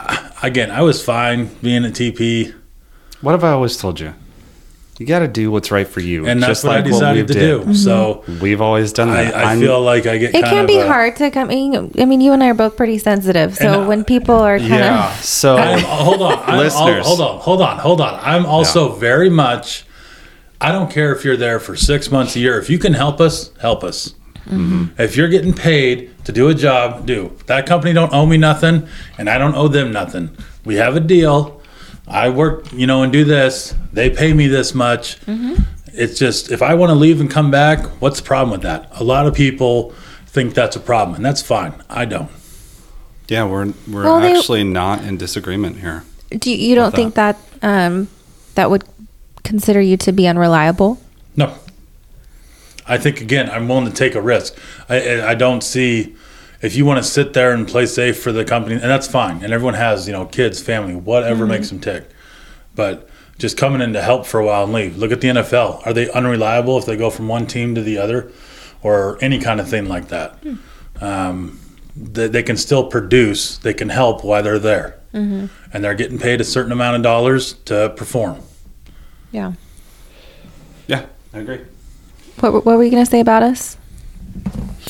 [0.42, 2.54] I- again, I was fine being at TP,
[3.22, 4.14] What have I always told you?
[5.02, 6.28] You got to do what's right for you.
[6.28, 7.64] and that's just what I like decided to we do.
[7.66, 7.76] did.
[7.78, 9.36] So We've always done that.
[9.36, 11.50] I, I feel like I get It kind can of be a- hard to come.
[11.50, 13.56] I mean, I mean, you and I are both pretty sensitive.
[13.56, 15.12] So And, uh, when people are kind Yeah.
[15.12, 17.06] of, So I'm, hold on, I'm, al- Listeners.
[17.08, 18.20] hold on, hold on, hold on.
[18.22, 19.86] I'm also very much.
[20.62, 22.60] I don't care if you're there for six months a year.
[22.60, 24.14] If you can help us, help us.
[24.98, 27.32] If you're getting paid to do a job, do.
[27.46, 28.88] That company don't owe me nothing,
[29.18, 30.36] and I don't owe them nothing.
[30.66, 31.61] We have a deal.
[32.12, 33.74] I work, you know, and do this.
[33.94, 35.18] They pay me this much.
[35.94, 38.88] It's just if I want to leave and come back, what's the problem with that?
[39.00, 39.92] A lot of people
[40.28, 41.74] think that's a problem, and that's fine.
[41.90, 42.30] I don't.
[43.28, 46.04] yeah, we're we're Well, they- actually not in disagreement here.
[46.30, 48.08] do you, you don't With think that um,
[48.56, 48.84] that would
[49.44, 51.00] consider you to be unreliable?
[51.36, 51.56] No.
[52.88, 54.58] I think again, I'm willing to take a risk.
[54.90, 56.16] I I I don't see
[56.62, 59.44] if you want to sit there and play safe for the company, and that's fine.
[59.44, 61.52] And everyone has you know kids, family, whatever mm-hmm.
[61.52, 62.10] makes them tick.
[62.76, 64.98] But just coming in to help for a while and leave.
[64.98, 65.86] Look at the NFL.
[65.86, 68.32] Are they unreliable if they go from one team to the other,
[68.84, 70.36] or any kind of thing like that?
[70.36, 70.56] Hmm.
[71.04, 71.60] Um,
[71.96, 73.58] they, they can still produce.
[73.58, 75.48] They can help while they're there, mm-hmm.
[75.74, 78.42] and they're getting paid a certain amount of dollars to perform.
[79.32, 79.54] Yeah.
[80.88, 81.62] Yeah, I agree.
[82.40, 83.78] What, what were you going to say about us?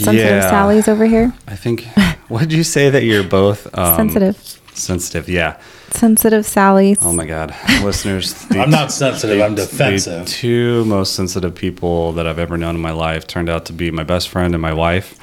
[0.05, 1.33] Sensitive Sally's over here.
[1.47, 1.87] I think.
[2.27, 4.37] What did you say that you're both um, Sensitive.
[4.73, 5.27] Sensitive.
[5.27, 5.59] Yeah.
[5.89, 6.97] Sensitive Sally's.
[7.01, 8.33] Oh my God, listeners.
[8.45, 9.41] the- I'm not sensitive.
[9.41, 10.13] I'm defensive.
[10.13, 10.27] the defensive.
[10.27, 13.91] two most sensitive people that I've ever known in my life turned out to be
[13.91, 15.19] my best friend and my wife.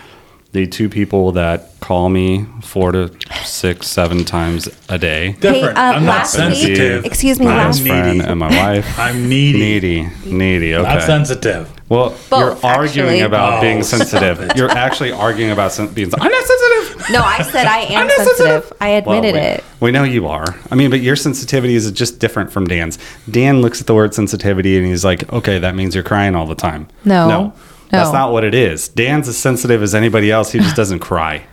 [0.53, 3.11] The two people that call me four to
[3.45, 5.33] six, seven times a day.
[5.41, 5.77] Different.
[5.77, 7.05] uh, I'm not last week- sensitive.
[7.05, 8.31] excuse me, My last- best friend needy.
[8.31, 8.99] and my wife.
[8.99, 9.59] I'm needy.
[9.59, 10.75] Needy, needy.
[10.75, 10.89] Okay.
[10.95, 11.69] Not sensitive.
[11.91, 13.21] Well, Both, you're arguing actually.
[13.23, 14.51] about Oh, being sensitive.
[14.57, 16.11] You're actually arguing about sen- being.
[16.21, 17.11] I'm not sensitive.
[17.11, 18.73] No, I said I am I'm not sensitive.
[18.81, 19.65] I Well, admitted we, it.
[19.81, 20.55] We know you are.
[20.71, 22.99] I mean, but your sensitivity is just different from Dan's.
[23.31, 26.47] Dan looks at the word sensitivity and he's like, "Okay, that means you're crying all
[26.47, 27.27] the time." No.
[27.29, 27.53] no,
[27.91, 28.89] that's not what it is.
[28.89, 30.53] Dan's as sensitive as anybody else.
[30.53, 31.45] He just doesn't cry.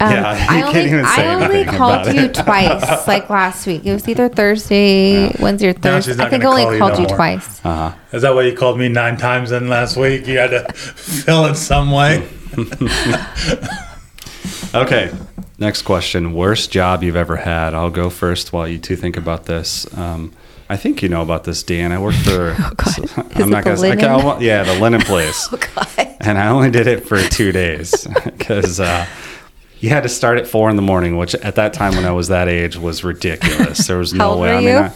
[0.00, 2.34] Um, Yeah, you I can't only, even say I only anything called about you it.
[2.34, 3.84] twice, like last week.
[3.86, 6.10] It was either Thursday, Wednesday, or Thursday.
[6.10, 7.64] she's not I think I only call you called no you twice.
[7.64, 7.96] Uh-huh.
[8.12, 10.26] Is that why you called me nine times in last week?
[10.26, 12.28] You had to fill it some way.
[14.74, 15.10] Okay.
[15.58, 16.32] Next question.
[16.32, 17.74] Worst job you've ever had?
[17.74, 19.86] I'll go first while you two think about this.
[19.98, 20.32] Um,
[20.72, 21.92] I think you know about this, Dan.
[21.92, 22.56] I worked for.
[22.58, 22.88] Oh, God.
[22.98, 24.04] Is it the gonna say- linen?
[24.04, 25.48] I won't- yeah, the linen place.
[25.52, 26.16] Oh, God.
[26.20, 29.06] and I only did it for two days because uh,
[29.80, 32.12] you had to start at four in the morning, which at that time when I
[32.12, 33.86] was that age was ridiculous.
[33.86, 34.48] There was no How old way.
[34.50, 34.76] were I mean, you?
[34.76, 34.92] I,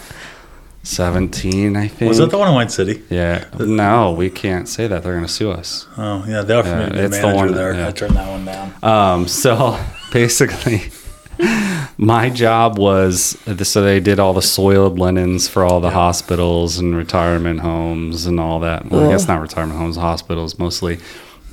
[0.82, 2.08] seventeen, I think.
[2.08, 3.02] Was that the one in White City?
[3.10, 3.44] Yeah.
[3.58, 5.02] No, we can't say that.
[5.02, 5.86] They're going to sue us.
[5.98, 7.74] Oh, yeah, they offered Yeah, me the it's the manager one- there.
[7.74, 7.88] yeah.
[7.88, 8.72] I turned that one down.
[8.82, 9.78] Um, so
[10.12, 10.82] basically,
[11.99, 16.96] my job was so they did all the soiled linens for all the hospitals and
[16.96, 18.90] retirement homes and all that.
[18.90, 20.99] Well, I guess not retirement homes, hospitals, mostly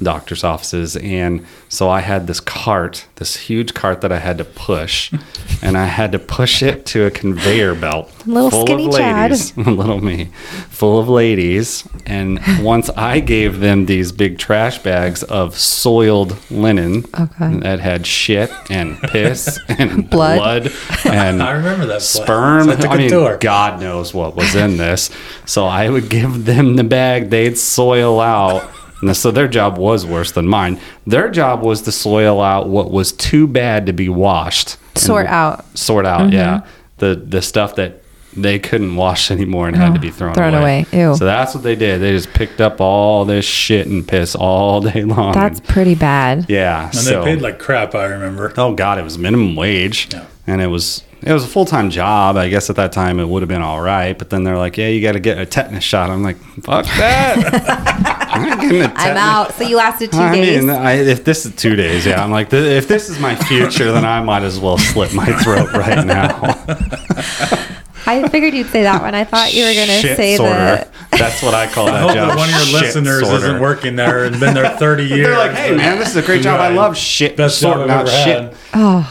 [0.01, 0.95] doctors' offices.
[0.97, 5.13] And so I had this cart, this huge cart that I had to push,
[5.61, 9.31] and I had to push it to a conveyor belt Little full skinny of Chad.
[9.31, 10.25] ladies, little me,
[10.69, 11.87] full of ladies.
[12.05, 17.59] And once I gave them these big trash bags of soiled linen Okay.
[17.59, 20.63] that had shit and piss and Blood.
[20.63, 20.71] blood,
[21.05, 22.65] and I remember that sperm.
[22.65, 23.37] So I took I a mean, tour.
[23.37, 25.09] God knows what was in this.
[25.45, 28.69] So I would give them the bag, they'd soil out.
[29.07, 30.79] And so their job was worse than mine.
[31.05, 34.77] Their job was to soil out what was too bad to be washed.
[34.95, 35.65] Sort out.
[35.77, 36.33] Sort out, mm-hmm.
[36.33, 36.65] yeah.
[36.97, 38.01] The the stuff that
[38.35, 40.85] they couldn't wash anymore and had to be thrown, Oh, thrown away.
[40.91, 40.99] away.
[40.99, 41.15] Ew.
[41.15, 42.01] So that's what they did.
[42.01, 45.33] They just picked up all this shit and piss all day long.
[45.33, 46.45] That's pretty bad.
[46.49, 46.85] yeah.
[46.85, 48.51] And so they paid like crap, I remember.
[48.57, 50.25] Oh God, it was minimum wage, Yeah.
[50.47, 52.35] and it was it was a full time job.
[52.37, 54.77] I guess at that time it would have been all right, but then they're like,
[54.77, 58.19] "Yeah, you got to get a tetanus shot." I'm like, "Fuck that!
[58.33, 59.03] I'm not getting a tetanus.
[59.05, 59.53] I'm out.
[59.53, 60.61] So you lasted two I days.
[60.63, 63.35] mean, I, if this is two days, yeah, I'm like, th- if this is my
[63.35, 66.39] future, then I might as well slit my throat right now.
[68.05, 69.15] I figured you'd say that one.
[69.15, 70.53] I thought you were going to say sorter.
[70.53, 70.89] that.
[71.11, 72.27] That's what I call I that hope job.
[72.29, 73.35] that one of your shit listeners sorter.
[73.45, 75.27] isn't working there and been there 30 years.
[75.27, 76.59] They're like, "Hey, man, this is a great job.
[76.59, 79.05] I love shit Best job sorting I've out ever shit." had.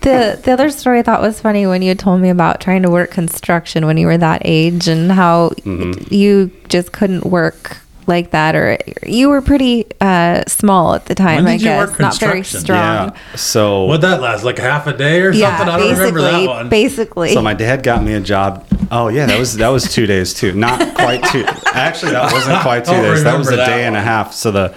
[0.00, 2.90] The the other story I thought was funny when you told me about trying to
[2.90, 6.12] work construction when you were that age and how Mm-hmm.
[6.12, 7.76] you just couldn't work
[8.08, 11.44] like that or you were pretty uh, small at the time.
[11.44, 13.12] When I you guess work not very strong.
[13.14, 13.16] Yeah.
[13.36, 14.44] So What'd that last?
[14.44, 15.74] Like half a day or Yeah, something?
[15.74, 16.68] I don't remember that one.
[16.68, 17.32] basically.
[17.34, 18.66] So my dad got me a job.
[18.90, 20.52] Oh yeah, that was that was two days too.
[20.52, 21.44] Not quite two.
[21.72, 23.24] Actually, that wasn't quite two days.
[23.24, 24.32] That was a that day and a half.
[24.32, 24.74] So the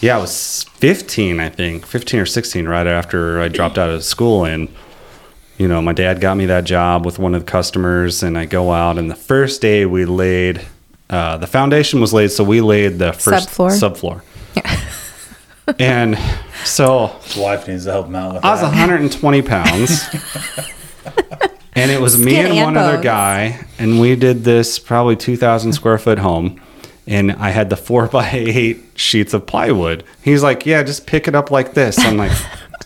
[0.00, 4.04] yeah, I was fifteen, I think, fifteen or sixteen, right after I dropped out of
[4.04, 4.68] school, and
[5.58, 8.44] you know, my dad got me that job with one of the customers, and I
[8.44, 10.60] go out, and the first day we laid.
[11.08, 14.22] Uh, the foundation was laid, so we laid the first Subfloor.
[14.60, 15.76] subfloor.
[15.78, 16.18] and
[16.64, 18.48] so His wife needs to help him out with that.
[18.48, 18.68] I was that.
[18.70, 20.04] 120 pounds.
[21.74, 23.04] and it was me Skin and and one other bones.
[23.04, 23.66] guy.
[23.78, 26.60] And we did this probably 2,000 square foot home.
[27.06, 30.02] And I had the four by eight sheets of plywood.
[30.22, 31.98] He's like, Yeah, just pick it up like this.
[32.00, 32.32] I'm like,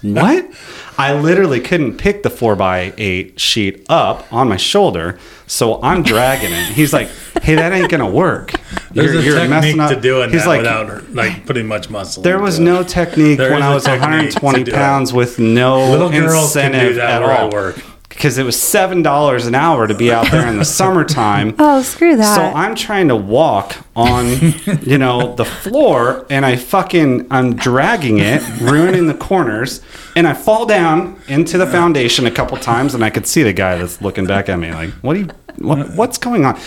[0.02, 0.50] What?
[0.96, 5.18] I literally couldn't pick the four by eight sheet up on my shoulder.
[5.46, 6.68] So I'm dragging it.
[6.72, 7.08] He's like,
[7.42, 8.52] Hey, that ain't going to work.
[8.92, 12.22] There's a technique to doing He's that like, without like putting much muscle.
[12.22, 12.62] there was it.
[12.62, 14.74] no technique There when I was 120 to do it.
[14.74, 17.50] pounds with no Little girls can do incentive that at all.
[17.50, 17.76] work.
[18.10, 21.54] Because it was seven dollars an hour to be out there in the summertime.
[21.58, 22.34] oh, screw that.
[22.34, 24.26] So I'm trying to walk on,
[24.82, 29.80] you know, the floor, and I fucking I'm dragging it, ruining the corners,
[30.16, 33.52] and I fall down into the foundation a couple times, and I could see the
[33.54, 35.28] guy that's looking back at me like, "What are you?
[35.58, 36.62] What, what's going on?" And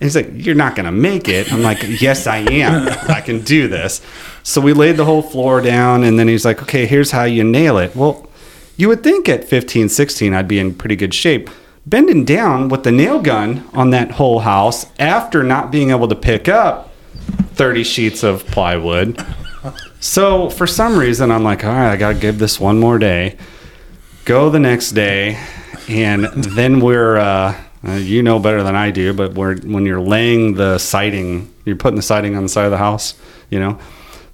[0.00, 2.88] he's like, "You're not gonna make it." I'm like, "Yes, I am.
[3.08, 4.02] I can do this."
[4.42, 7.44] So we laid the whole floor down, and then he's like, "Okay, here's how you
[7.44, 8.26] nail it." Well,
[8.78, 11.50] you would think at 15, 16, I'd be in pretty good shape.
[11.84, 16.14] Bending down with the nail gun on that whole house after not being able to
[16.14, 16.90] pick up
[17.54, 19.20] 30 sheets of plywood.
[19.98, 23.00] So for some reason, I'm like, all right, I got to give this one more
[23.00, 23.36] day.
[24.24, 25.44] Go the next day.
[25.88, 30.00] And then we're, uh, uh, you know better than I do, but we're, when you're
[30.00, 33.14] laying the siding, you're putting the siding on the side of the house,
[33.50, 33.78] you know?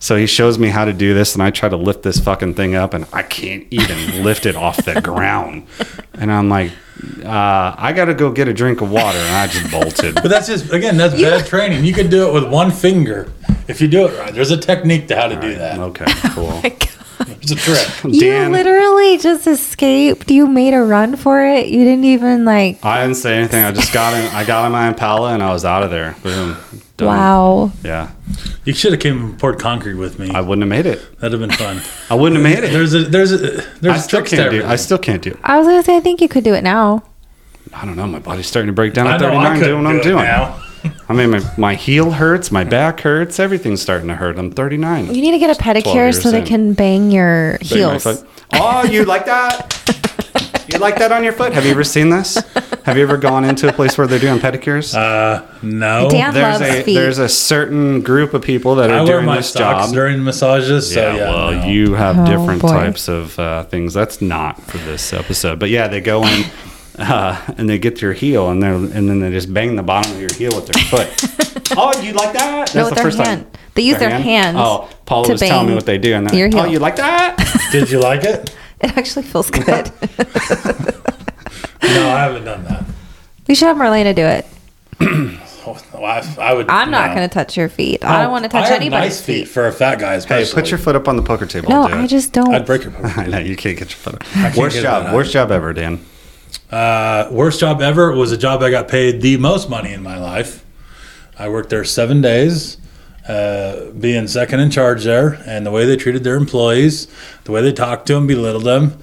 [0.05, 2.57] So he shows me how to do this, and I try to lift this fucking
[2.57, 5.67] thing up, and I can't even lift it off the ground.
[6.12, 6.73] And I'm like,
[7.25, 10.17] uh, I got to go get a drink of water, and I just bolted.
[10.17, 11.87] But that's just again, that's bad training.
[11.87, 13.33] You could do it with one finger
[13.67, 14.35] if you do it right.
[14.35, 15.79] There's a technique to how to do that.
[15.79, 16.51] Okay, cool.
[16.61, 17.88] There's a trick.
[18.05, 20.31] You Dan, literally just escaped.
[20.31, 21.69] You made a run for it.
[21.69, 22.85] You didn't even like.
[22.85, 23.64] I didn't say anything.
[23.64, 24.31] I just got in.
[24.35, 26.14] I got in my Impala, and I was out of there.
[26.23, 26.59] Boom.
[26.97, 27.09] Done.
[27.09, 27.73] Wow.
[27.83, 28.13] Yeah,
[28.65, 30.31] You should have came and poured concrete with me.
[30.31, 31.19] I wouldn't have made it.
[31.19, 31.81] That'd have been fun.
[32.11, 32.73] I wouldn't have made it.
[32.73, 34.45] There's a there's a there's I still tricks can't do.
[34.59, 34.69] everything.
[34.71, 35.37] I still can't do.
[35.43, 37.03] I was gonna say I think you could do it now.
[37.75, 38.07] I don't know.
[38.07, 40.03] My body's starting to break down at know I 39 couldn't doing what I'm it
[40.05, 40.25] doing.
[40.25, 40.61] now.
[41.09, 44.39] I mean, my, my heel hurts, my back hurts, everything's starting to hurt.
[44.39, 45.07] I'm 39.
[45.15, 46.47] You need to get a pedicure years so they in.
[46.47, 48.25] can bang your Bang heels.
[48.53, 49.73] Oh, you like that?
[50.67, 51.53] You like that on your foot?
[51.53, 52.37] Have you ever seen this?
[52.85, 54.94] Have you ever gone into a place where they're doing pedicures?
[54.94, 56.11] Uh, no.
[56.11, 56.94] Dan there's loves a feet.
[56.94, 59.94] there's a certain group of people that are I wear doing my this socks job.
[59.94, 60.92] during massages.
[60.92, 61.64] So yeah, yeah, well, no.
[61.66, 62.68] you have Oh, different boy.
[62.68, 63.94] types of uh, things.
[63.94, 66.44] That's not for this episode, but yeah, they go in
[66.99, 69.83] uh, and they get to your heel, and they and then they just bang the
[69.83, 71.73] bottom of your heel with their foot.
[71.79, 72.68] oh, you like that?
[72.70, 73.47] That's No, with their hand.
[73.73, 76.31] They use their hands Oh, Paula to was telling me bang what they do, and
[76.33, 76.73] your then, oh, heel.
[76.73, 77.68] you like that?
[77.73, 78.55] Did you like it?
[78.81, 79.90] It actually feels good.
[81.85, 82.85] No, I haven't done that.
[83.47, 84.47] we should have Marlena do it.
[85.66, 86.68] Oh, no, I, I would.
[86.68, 87.14] I'm not no.
[87.16, 88.05] going to touch your feet.
[88.05, 89.49] I don't want to touch I have anybody's nice feet feet.
[89.49, 90.53] for a fat guy, hey, especially.
[90.61, 91.70] put your foot up on the poker table.
[91.70, 92.09] No, I'll do I it.
[92.09, 92.55] just don't.
[92.55, 92.90] I'd break your.
[92.92, 93.16] foot.
[93.18, 94.20] I know you can't get your foot up.
[94.25, 95.14] can't Worst get job, that.
[95.14, 96.05] worst job ever, Dan.
[96.70, 100.18] Uh, worst job ever was a job I got paid the most money in my
[100.18, 100.62] life.
[101.38, 102.77] I worked there seven days,
[103.27, 107.09] uh, being second in charge there, and the way they treated their employees,
[107.44, 108.99] the way they talked to them, belittled them.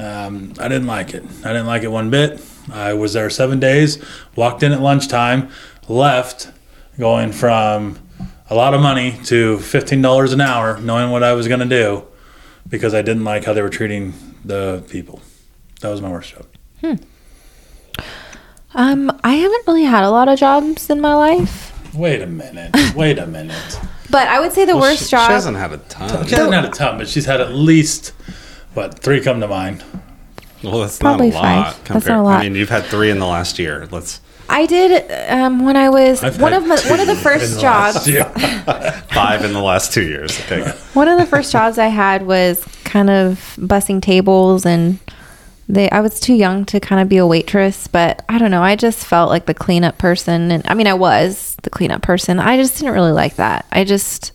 [0.00, 1.24] Um, I didn't like it.
[1.44, 2.40] I didn't like it one bit.
[2.72, 4.02] I was there seven days,
[4.34, 5.50] walked in at lunchtime,
[5.88, 6.50] left,
[6.98, 7.98] going from
[8.48, 12.04] a lot of money to $15 an hour, knowing what I was going to do
[12.68, 15.20] because I didn't like how they were treating the people.
[15.80, 16.46] That was my worst job.
[16.80, 16.94] Hmm.
[18.72, 22.94] Um, I haven't really had a lot of jobs in my life, Wait a minute.
[22.94, 23.80] Wait a minute.
[24.10, 25.26] but I would say the worst she, job.
[25.26, 26.26] She hasn't had a ton.
[26.26, 28.12] She hasn't had a ton, but she's had at least
[28.74, 29.84] what three come to mind.
[30.62, 31.74] Well, that's Probably not a lot.
[31.74, 31.88] five.
[31.88, 32.40] That's not a lot.
[32.40, 33.88] I mean, you've had three in the last year.
[33.90, 37.54] Let's I did um, when I was I've one of my, one of the first
[37.54, 38.04] the jobs.
[39.14, 40.38] five in the last two years.
[40.40, 40.68] Okay.
[40.92, 44.98] One of the first jobs I had was kind of bussing tables and
[45.68, 48.62] they I was too young to kind of be a waitress, but I don't know,
[48.62, 52.40] I just felt like the cleanup person and I mean I was the cleanup person.
[52.40, 53.66] I just didn't really like that.
[53.70, 54.32] I just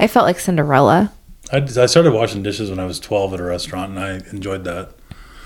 [0.00, 1.12] I felt like Cinderella.
[1.52, 4.64] I, I started washing dishes when I was 12 at a restaurant, and I enjoyed
[4.64, 4.90] that.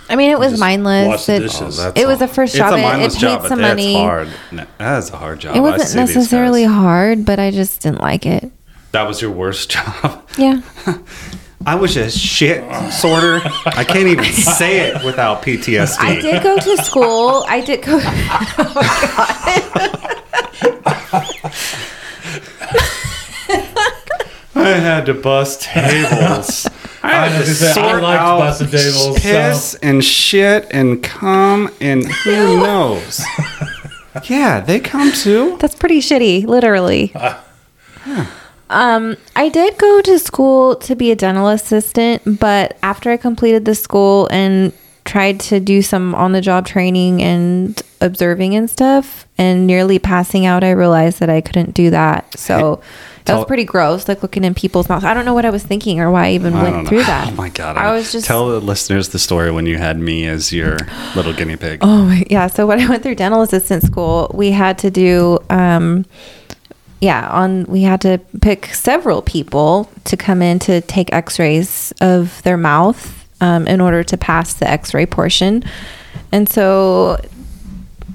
[0.09, 1.07] I mean it was mindless.
[1.09, 1.79] wash the It, dishes.
[1.81, 2.75] Oh, It was a- the first it's job.
[2.75, 3.95] a It- it paid job, but some that's money.
[3.95, 4.29] hard.
[4.51, 5.57] No, That is a hard job.
[5.57, 8.51] it wasn't necessarily hard, but I just didn't like it.
[8.91, 10.29] That was your worst job.
[10.37, 10.61] Yeah.
[11.65, 13.41] I was a shit sorter.
[13.67, 15.97] I can't even say it without PTSD.
[16.01, 17.45] I did go to school.
[17.49, 18.01] I did go.
[21.15, 21.93] Oh
[24.63, 26.67] I had to bust tables.
[27.03, 30.05] I I had was to gonna say, I liked out busting tables, piss so- and
[30.05, 33.21] shit and cum and who knows.
[34.25, 35.57] yeah, they come too.
[35.61, 37.13] That's pretty shitty, literally.
[38.71, 43.67] Um, I did go to school to be a dental assistant, but after I completed
[43.67, 44.73] the school and
[45.05, 50.47] tried to do some on the job training and observing and stuff and nearly passing
[50.47, 52.39] out, I realized that I couldn't do that.
[52.39, 52.81] So
[53.25, 55.05] that was pretty gross, like looking in people's mouths.
[55.05, 56.89] I don't know what I was thinking or why I even I went know.
[56.89, 57.29] through that.
[57.29, 57.77] Oh my god!
[57.77, 60.77] I was just tell the listeners the story when you had me as your
[61.15, 61.81] little guinea pig.
[61.93, 62.47] Oh my yeah.
[62.47, 66.05] So when I went through dental assistant school, we had to do um
[67.01, 72.41] yeah, on we had to pick several people to come in to take x-rays of
[72.45, 75.65] their mouth um, in order to pass the x-ray portion.
[76.31, 77.21] And so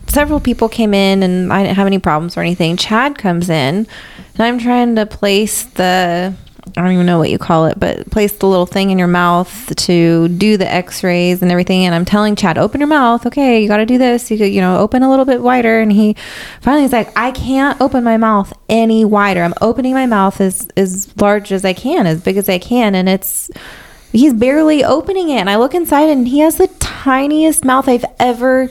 [0.07, 2.77] several people came in and I didn't have any problems or anything.
[2.77, 3.87] Chad comes in
[4.33, 6.33] and I'm trying to place the
[6.75, 9.07] I don't even know what you call it, but place the little thing in your
[9.07, 11.85] mouth to do the x-rays and everything.
[11.85, 13.25] And I'm telling Chad, open your mouth.
[13.25, 14.29] Okay, you got to do this.
[14.29, 15.79] You could, you know, open a little bit wider.
[15.79, 16.15] And he
[16.61, 19.43] finally is like, I can't open my mouth any wider.
[19.43, 22.95] I'm opening my mouth as, as large as I can, as big as I can.
[22.95, 23.49] And it's,
[24.11, 25.37] he's barely opening it.
[25.37, 28.69] And I look inside and he has the tiniest mouth I've ever,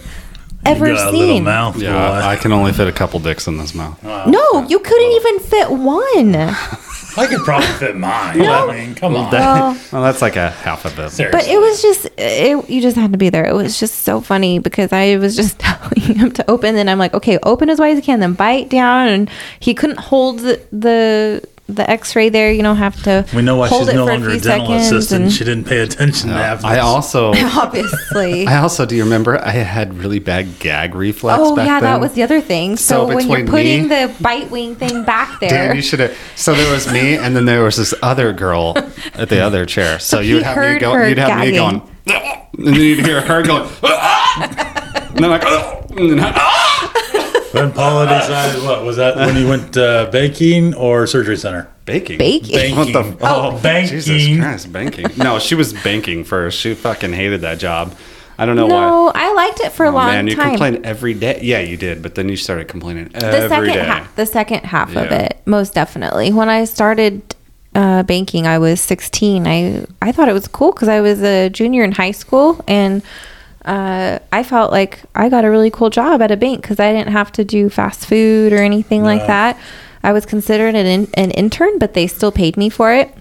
[0.70, 1.44] ever You got a little seen.
[1.44, 2.26] mouth, Yeah, boy.
[2.26, 4.02] I can only fit a couple dicks in this mouth.
[4.02, 6.34] No, you couldn't even fit one.
[7.18, 8.42] I could probably fit mine.
[8.42, 9.30] I mean, come on.
[9.32, 11.10] Well, Well, that's like a half of it.
[11.10, 11.28] Seriously.
[11.40, 13.46] But it was just, it, you just had to be there.
[13.46, 16.98] It was just so funny because I was just telling him to open, and I'm
[16.98, 20.40] like, okay, open as wide as you can, then bite down, and he couldn't hold
[20.40, 22.52] the the, the X-ray there.
[22.52, 23.26] You don't have to.
[23.34, 25.32] We know why she's no longer a few dental assistant.
[25.32, 28.46] She didn't pay attention to half I also, obviously.
[28.48, 31.92] I also, do you remember I had really bad gag reflex Oh back yeah, then?
[31.94, 32.76] that was the other thing.
[32.76, 35.82] So So, when you're between putting me- the bite wing thing back there, Dan, you
[35.82, 36.16] should have.
[36.36, 38.74] So there was me, and then there was this other girl
[39.14, 39.98] at the other chair.
[39.98, 41.04] So, So you'd have me heard go.
[41.04, 45.44] You'd have me going, and then you'd hear her going, and then like,
[45.98, 46.34] and then,
[47.52, 49.16] When Paula decided, what was that?
[49.16, 51.68] When he went uh, baking or surgery center?
[51.84, 52.18] baking.
[52.18, 52.54] baking.
[52.56, 52.76] Banking.
[52.76, 53.26] What the?
[53.28, 54.00] Oh, banking.
[54.00, 55.06] Jesus Christ, banking.
[55.16, 56.58] No, she was banking first.
[56.58, 57.94] She fucking hated that job.
[58.38, 58.70] I don't know why.
[58.80, 60.50] No, I liked it for a Oh, long man, you time.
[60.50, 61.38] complained every day.
[61.42, 63.84] Yeah, you did, but then you started complaining the every second day.
[63.86, 65.22] half, the second half of Yeah.
[65.22, 66.32] it, most definitely.
[66.32, 67.34] When I started
[67.74, 69.46] uh, banking, I was 16.
[69.46, 73.00] I I thought it was cool because I was a junior in high school, and
[73.66, 76.92] uh, I felt like I got a really cool job at a bank because I
[76.92, 79.58] didn't have to do fast food or anything like that.
[80.02, 83.12] I was considered an in, an intern, but they still paid me for it.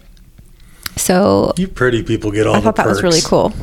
[0.96, 3.54] So You pretty people get all I the thought that was really cool.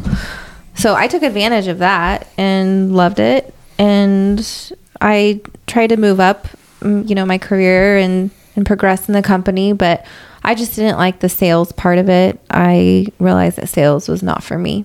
[0.75, 3.55] So I took advantage of that and loved it.
[3.79, 6.49] And I tried to move up,
[6.81, 10.05] mm, you know, my career and, and progress in the company, but
[10.43, 12.41] I just didn't like the sales part of it.
[12.51, 14.85] I realized that sales was not for me.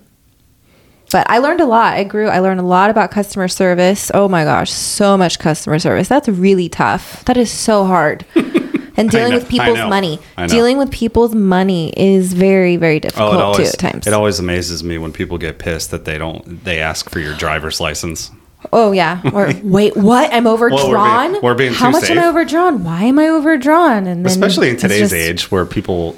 [1.10, 1.94] But I learned a lot.
[1.94, 2.28] I grew.
[2.28, 4.10] I learned a lot about customer service.
[4.14, 6.08] Oh my gosh, so much customer service.
[6.08, 7.24] That's really tough.
[7.24, 8.24] That is so hard.
[8.98, 10.18] And dealing know, with people's money.
[10.48, 14.06] Dealing with people's money is very, very difficult Oh, it always too at times.
[14.08, 17.36] it always amazes me when people get pissed that they don't they ask for your
[17.36, 18.32] driver's license.
[18.72, 19.20] Oh yeah.
[19.32, 20.32] Or wait, what?
[20.34, 21.30] I'm overdrawn.
[21.30, 22.82] being- we're being How much am I overdrawn?
[22.82, 24.08] Why am I overdrawn?
[24.08, 26.16] And then Especially in today's just- age where people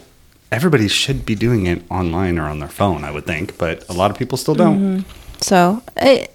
[0.53, 3.93] everybody should be doing it online or on their phone, I would think, but a
[3.93, 4.79] lot of people still don't.
[5.01, 5.11] Mm-hmm.
[5.41, 6.29] So I,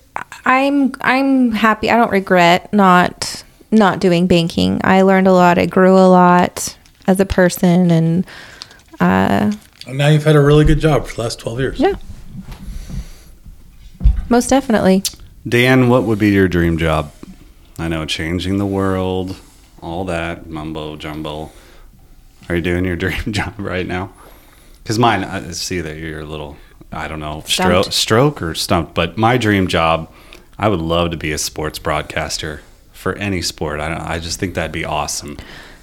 [0.45, 1.89] I'm I'm happy.
[1.89, 4.79] I don't regret not not doing banking.
[4.83, 5.57] I learned a lot.
[5.57, 8.25] I grew a lot as a person, and
[8.99, 9.51] uh,
[9.87, 11.79] And now you've had a really good job for the last 12 years.
[11.79, 11.95] yeah,
[14.29, 15.03] most definitely.
[15.47, 17.11] Dan, what would be your dream job?
[17.77, 19.35] I know changing the world,
[19.81, 21.51] all that mumbo jumbo.
[22.49, 24.11] Are you doing your dream job right now?
[24.83, 26.57] Because mine, I see that you're a little,
[26.91, 28.93] I don't know, stroke, stroke or stumped.
[28.93, 30.11] But my dream job,
[30.59, 32.61] I would love to be a sports broadcaster
[32.93, 33.79] for any sport.
[33.79, 35.31] I don't, I just think that'd be awesome.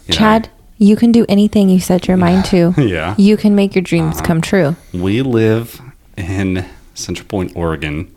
[0.07, 0.15] You know?
[0.17, 2.75] Chad, you can do anything you set your mind to.
[2.79, 3.11] Yeah.
[3.11, 3.15] Uh-huh.
[3.19, 4.77] You can make your dreams come true.
[4.93, 5.81] we live
[6.17, 8.15] in Central Point, Oregon.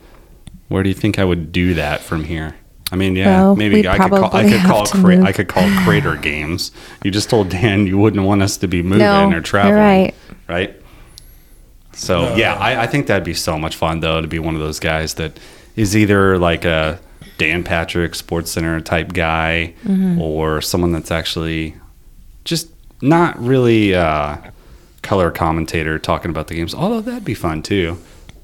[0.67, 2.55] Where do you think I would do that from here?
[2.95, 4.33] I mean, yeah, Well, maybe I could call.
[4.33, 4.85] I could call.
[4.85, 6.71] Cra- I could call Crater Games.
[7.03, 10.15] You just told Dan you wouldn't want us to be moving No, or traveling, right.
[10.47, 10.81] Right.
[11.93, 12.35] So No.
[12.35, 14.79] yeah, I, I think that'd be so much fun though to be one of those
[14.79, 15.39] guys that
[15.75, 16.99] is either like a
[17.37, 20.21] Dan Patrick Sports Center type guy Mm-hmm.
[20.21, 21.75] or someone that's actually
[22.45, 22.69] just
[23.01, 24.37] not really uh,
[25.01, 26.73] color commentator talking about the games.
[26.73, 27.97] Although that'd be fun too.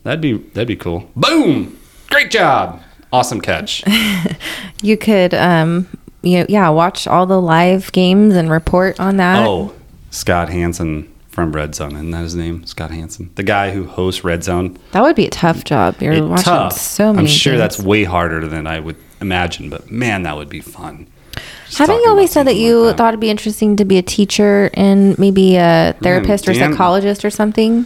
[0.03, 1.09] That'd be that'd be cool.
[1.15, 1.77] Boom!
[2.09, 2.81] Great job.
[3.13, 3.83] Awesome catch.
[4.83, 5.87] You could, um,
[6.23, 9.45] you know, yeah, watch all the live games and report on that.
[9.47, 9.73] oh,
[10.09, 12.65] Scott Hanson from Red Zone, isn't that his name?
[12.65, 14.79] Scott Hanson, the guy who hosts Red Zone.
[14.93, 16.01] That would be a tough job.
[16.01, 16.73] You're It- watching tough.
[16.73, 17.27] so many.
[17.27, 17.59] I'm sure games.
[17.61, 21.05] that's way harder than I would imagine, but man, that would be fun.
[21.67, 24.01] Just Haven't you always said that you like thought it'd be interesting to be a
[24.01, 27.85] teacher and maybe a therapist or Dan- psychologist or something?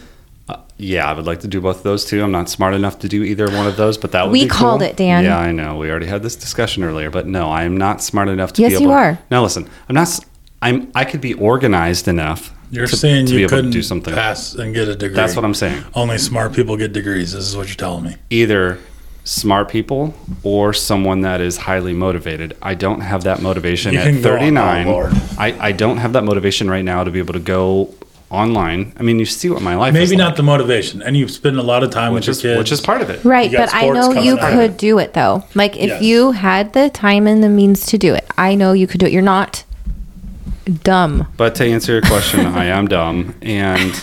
[0.77, 2.21] Yeah, I would like to do both of those too.
[2.21, 4.49] I'm not smart enough to do either one of those, but that would We be
[4.49, 4.57] cool.
[4.57, 5.23] called it, Dan.
[5.23, 5.77] Yeah, I know.
[5.77, 8.71] We already had this discussion earlier, but no, I am not smart enough to Yes,
[8.71, 9.19] be able you to- are.
[9.31, 9.69] No, listen.
[9.87, 10.19] I'm not
[10.61, 10.91] I'm.
[10.95, 14.13] I could be organized enough You're to, saying to you be able couldn't do something.
[14.13, 15.15] pass and get a degree.
[15.15, 15.83] That's what I'm saying.
[15.93, 17.33] Only smart people get degrees.
[17.33, 18.15] This is what you're telling me.
[18.29, 18.79] Either
[19.23, 20.13] smart people
[20.43, 22.55] or someone that is highly motivated.
[22.61, 24.87] I don't have that motivation You at can go on, 39.
[24.87, 25.13] oh, Lord.
[25.37, 27.93] I, I don't have that motivation right now to be able to go
[28.31, 28.91] online.
[28.97, 31.27] I mean, you see what my life is Maybe like, not the motivation, and you
[31.27, 32.59] spend a lot of time which with is your kids.
[32.59, 33.23] which is part of it.
[33.23, 34.51] Right, but I know you up.
[34.51, 35.43] could do it though.
[35.53, 36.01] Like if Yes.
[36.01, 39.05] you had the time and the means to do it, I know you could do
[39.05, 39.11] it.
[39.11, 39.63] You're not
[40.83, 41.27] dumb.
[41.37, 43.93] But to answer your question, I am dumb, and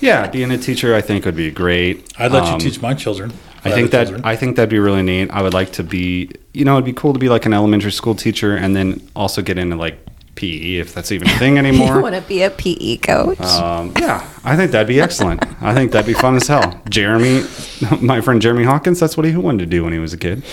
[0.00, 2.10] yeah, being a teacher I think would be great.
[2.18, 3.32] I'd let Um, you teach my children.
[3.64, 4.22] I think that children.
[4.24, 5.30] I think that'd be really neat.
[5.30, 7.92] I would like to be, you know, it'd be cool to be like an elementary
[7.92, 9.98] school teacher, and then also get into like
[10.38, 12.00] PE if that's even a thing You anymore.
[12.00, 13.40] want to be a PE coach?
[13.40, 15.42] Um, yeah, I think that'd be excellent.
[15.60, 16.80] I think that'd be fun as hell.
[16.88, 17.44] Jeremy,
[18.00, 20.44] my friend Jeremy Hawkins, that's what he wanted to do when he was a kid.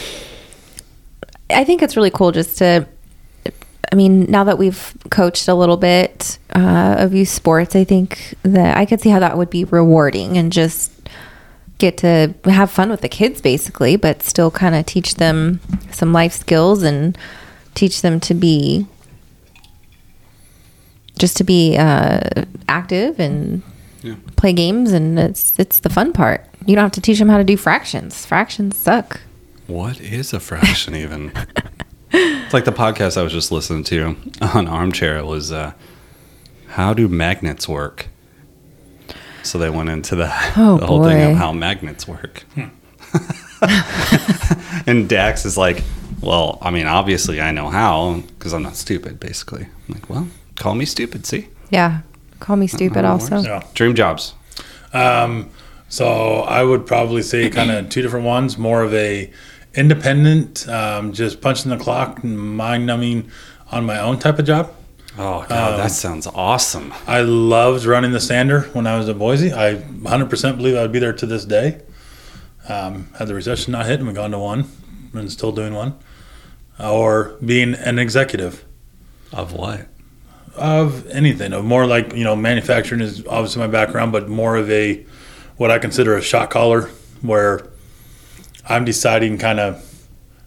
[1.52, 2.88] I think it's really cool just to.
[3.92, 8.34] I mean, now that we've coached a little bit uh, of youth sports, I think
[8.42, 10.92] that I could see how that would be rewarding and just
[11.78, 15.60] get to have fun with the kids, basically, but still kind of teach them
[15.92, 17.16] some life skills and
[17.76, 18.88] teach them to be
[21.20, 22.22] just to be uh,
[22.68, 23.62] active and
[24.36, 26.46] play games, and it's it's the fun part.
[26.66, 28.26] You don't have to teach them how to do fractions.
[28.26, 29.22] Fractions suck.
[29.68, 31.32] What is a fraction even?
[32.12, 35.18] it's like the podcast I was just listening to on Armchair.
[35.18, 35.74] It was uh,
[36.68, 38.08] how do magnets work?
[39.44, 42.44] So they went into the, Oh, the whole thing of how magnets work.
[44.88, 45.84] and Dax is like,
[46.22, 49.68] well, I mean, obviously I know how because I'm not stupid, basically.
[49.88, 51.48] I'm like, well, call me stupid, see?
[51.70, 52.02] Yeah,
[52.40, 53.06] call me stupid.
[53.06, 53.42] Also.
[53.42, 53.64] Yeah.
[53.74, 54.34] Dream jobs.
[54.94, 55.50] Um,
[55.90, 58.58] so I would probably say kind of two different ones.
[58.58, 59.32] More of a
[59.74, 63.30] independent, um, just punching the clock, and mind numbing
[63.72, 64.74] on my own type of job.
[65.18, 66.94] Oh, God, that sounds awesome.
[67.08, 69.54] I loved running the sander when I was at Boise.
[69.54, 71.82] I 100% believe I would be there to this day.
[72.68, 74.68] Um, had the recession not hit and we gone to one
[75.14, 75.98] and still doing one.
[76.78, 78.66] Or being an executive
[79.32, 79.88] Of what?
[80.56, 81.54] Of anything.
[81.54, 85.06] Of more like, you know, manufacturing is obviously my background, but more of a
[85.58, 86.90] what I consider a shot caller
[87.22, 87.68] where
[88.68, 89.84] I'm deciding kind of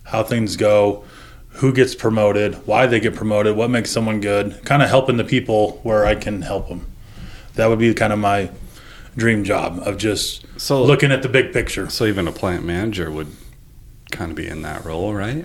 [0.04, 1.04] how things go,
[1.48, 5.24] who gets promoted, why they get promoted, what makes someone good, kind of helping the
[5.24, 6.86] people where I can help them.
[7.54, 8.50] That would be kind of my
[9.16, 11.88] dream job of just So- looking at the big picture.
[11.90, 13.28] So even a plant manager would
[14.10, 15.44] kind of be in that role, right?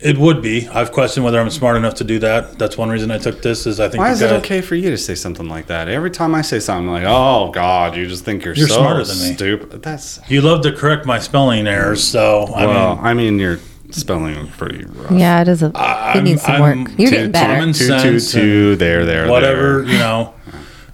[0.00, 0.68] It would be.
[0.68, 2.56] I've questioned whether I'm smart enough to do that.
[2.56, 3.66] That's one reason I took this.
[3.66, 5.88] Is I think Why the is it okay for you to say something like that?
[5.88, 9.02] Every time I say something like, "Oh God," you just think you're, You're so smarter
[9.04, 9.34] than me.
[9.34, 9.82] stupid.
[9.82, 13.58] That's You love to correct my spelling errors, so I well, mean, I mean, your
[13.90, 15.10] spelling is pretty rough.
[15.10, 15.72] yeah, it is a.
[15.74, 16.92] I- it needs some I'm- work.
[16.96, 17.54] You're Two- getting better.
[17.54, 19.92] common Two, two, sense two, there, there, whatever there.
[19.92, 20.32] you know.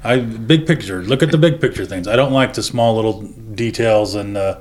[0.02, 1.02] I big picture.
[1.02, 2.08] Look at the big picture things.
[2.08, 3.20] I don't like the small little
[3.54, 4.58] details and uh,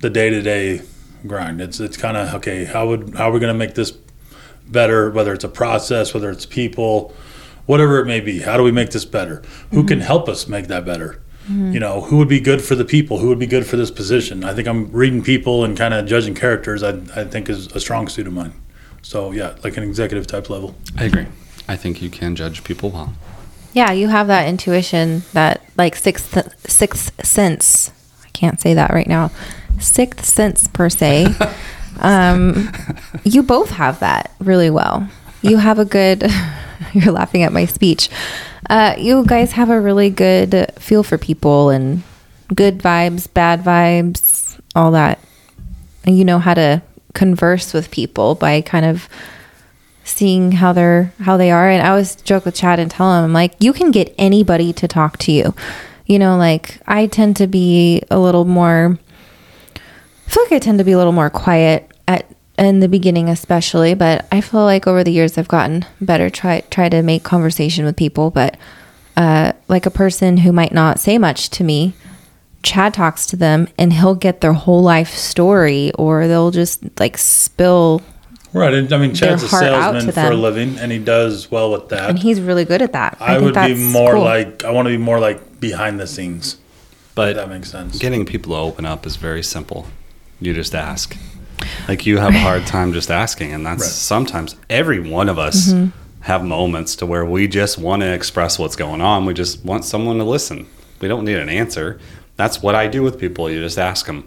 [0.00, 0.80] the day to day
[1.26, 1.60] grind.
[1.60, 2.64] It's it's kind of okay.
[2.64, 3.92] How would how are we going to make this
[4.68, 5.10] better?
[5.10, 7.14] Whether it's a process, whether it's people,
[7.66, 8.40] whatever it may be.
[8.40, 9.42] How do we make this better?
[9.70, 10.06] Who can mm-hmm.
[10.06, 11.20] help us make that better?
[11.44, 11.72] Mm-hmm.
[11.72, 13.18] You know, who would be good for the people?
[13.18, 14.44] Who would be good for this position?
[14.44, 16.82] I think I'm reading people and kind of judging characters.
[16.82, 18.54] I, I think is a strong suit of mine.
[19.02, 20.74] So yeah, like an executive type level.
[20.96, 21.26] I agree.
[21.68, 23.14] I think you can judge people well.
[23.74, 26.38] Yeah, you have that intuition, that like sixth
[26.70, 27.90] sixth sense.
[28.34, 29.30] Can't say that right now.
[29.80, 31.34] Sixth sense per se.
[32.00, 32.70] um,
[33.24, 35.08] you both have that really well.
[35.40, 36.30] You have a good.
[36.92, 38.10] You're laughing at my speech.
[38.68, 42.02] Uh, you guys have a really good feel for people and
[42.54, 45.18] good vibes, bad vibes, all that.
[46.04, 46.82] And you know how to
[47.14, 49.08] converse with people by kind of
[50.04, 53.24] seeing how they're how they are and i always joke with chad and tell him
[53.24, 55.54] I'm like you can get anybody to talk to you
[56.06, 58.98] you know like i tend to be a little more
[59.76, 62.26] i feel like i tend to be a little more quiet at
[62.58, 66.60] in the beginning especially but i feel like over the years i've gotten better try
[66.70, 68.56] try to make conversation with people but
[69.16, 71.94] uh like a person who might not say much to me
[72.62, 77.18] Chad talks to them and he'll get their whole life story or they'll just like
[77.18, 78.00] spill
[78.54, 78.92] Right.
[78.92, 82.08] I mean, Chad's a salesman for a living, and he does well with that.
[82.08, 83.16] and he's really good at that.
[83.20, 84.22] I, think would be more cool.
[84.22, 86.58] like I want to be more like behind the scenes.
[87.16, 87.98] If that makes sense.
[87.98, 89.86] getting people to open up is very simple.
[90.40, 91.16] You just ask.
[91.88, 93.90] Like you have a hard time just asking, and that's Right.
[94.14, 95.90] sometimes every one of us Mm-hmm.
[96.22, 99.26] have moments to where we just want to express what's going on.
[99.26, 100.66] We just want someone to listen.
[101.00, 101.98] We don't need an answer.
[102.36, 103.48] That's what I do with people.
[103.50, 104.20] You just ask them.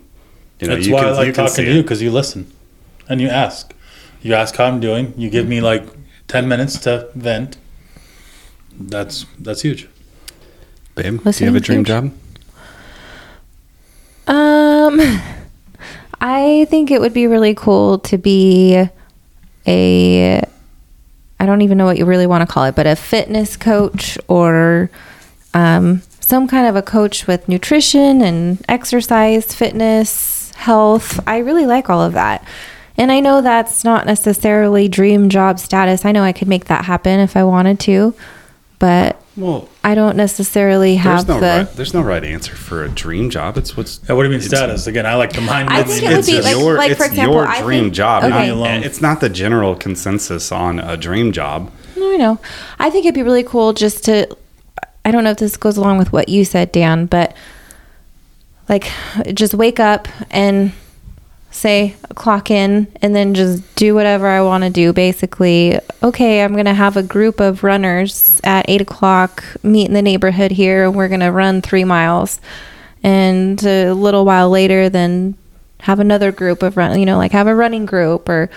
[0.59, 2.41] You know, That's you why can, I like you talking to you because you listen
[3.09, 3.73] and you ask.
[4.21, 5.13] You ask how I'm doing.
[5.17, 5.83] You give me like
[6.27, 7.57] ten minutes to vent.
[8.79, 9.87] That's that's huge.
[10.97, 12.11] Babe, do you have a dream job?
[14.25, 14.99] Um,
[16.19, 18.89] I think it would be really cool to be
[19.67, 20.41] a.
[21.39, 24.17] I don't even know what you really want to call it, but a fitness coach
[24.27, 24.89] or
[25.53, 31.19] um, some kind of a coach with nutrition and exercise, fitness, health.
[31.27, 32.43] I really like all of that.
[32.97, 36.05] And I know that's not necessarily dream job status.
[36.05, 38.15] I know I could make that happen if I wanted to,
[38.79, 41.57] but Well, I don't necessarily have there's no the.
[41.65, 43.57] right, there's no right answer for a dream job.
[43.57, 44.87] It's what's Yeah, what do you mean status?
[44.87, 45.69] Again, I like to mind.
[45.69, 47.83] I it's- think it would be just- like- your, like, it's for example, your dream
[47.85, 48.23] think- job.
[48.23, 48.29] okay.
[48.47, 48.83] not- Alone.
[48.83, 51.71] it's not the general consensus on a dream job.
[51.95, 52.39] No, I know.
[52.79, 54.27] I think it'd be really cool just to.
[55.05, 57.33] I don't know if this goes along with what you said, Dan, but
[58.69, 58.91] like
[59.33, 60.73] just wake up and
[61.57, 64.93] say clock in and then just do whatever I want to do.
[64.93, 70.01] Basically, okay, I'm gonna have a group of runners at eight o'clock meet in the
[70.01, 72.39] neighborhood here, and we're gonna run three miles.
[73.03, 75.35] And a little while later, then
[75.81, 76.99] have another group of run.
[76.99, 78.49] You know, like have a running group or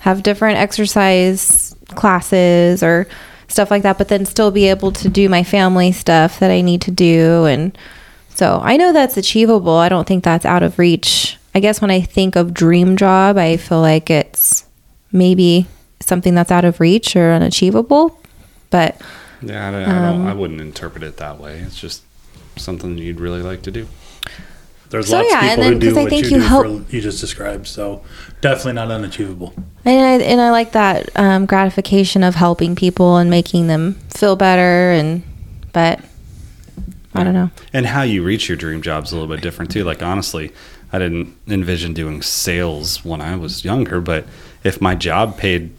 [0.00, 3.06] have different exercise classes or
[3.48, 6.60] stuff like that, but then still be able to do my family stuff that I
[6.60, 7.46] need to do.
[7.46, 7.76] And
[8.34, 9.74] so I know that's achievable.
[9.74, 11.37] I don't think that's out of reach.
[11.54, 14.64] I guess when I think of dream job, I feel like it's
[15.12, 15.66] maybe
[16.00, 18.18] something that's out of reach or unachievable.
[18.70, 19.00] But
[19.42, 21.58] Yeah, I, don't, I, don't, I wouldn't interpret it that way.
[21.60, 22.02] It's just
[22.56, 23.88] something you'd really like to do.
[24.90, 26.36] There's So, lots yeah, of and people then- who do I what think you, you
[26.42, 27.66] do help- for you just described.
[27.66, 28.02] So
[28.40, 29.52] definitely not unachievable.
[29.84, 34.36] And I, and I like that um, gratification of helping people and making them feel
[34.36, 34.92] better.
[34.92, 35.22] And
[35.72, 36.00] but
[37.14, 37.50] I don't know.
[37.72, 39.84] And how you reach your dream job's is a little bit different too.
[39.84, 40.52] Like honestly,
[40.92, 44.24] I didn't envision doing sales when I was younger, but
[44.64, 45.70] if my job paid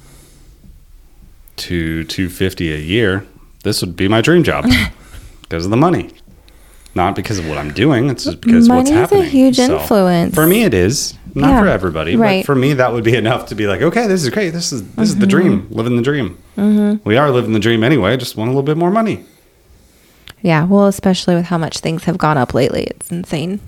[1.58, 3.26] to two fifty a year,
[3.64, 4.66] this would be my dream job
[5.42, 6.10] because of the money,
[6.96, 8.10] not because of what I'm doing.
[8.10, 9.30] It's just because of what's Money is a happening.
[9.32, 10.34] huge influence.
[10.36, 12.42] For me, it is not Yeah, for everybody, right.
[12.42, 14.52] but for me, that would be enough to be like, okay, this is great.
[14.52, 15.30] This is this is the Mm-hmm.
[15.30, 16.38] dream, living the dream.
[17.04, 18.16] We are living the dream anyway.
[18.18, 19.26] Just want a little bit more money.
[20.42, 23.60] Yeah, well, especially with how much things have gone up lately, it's insane.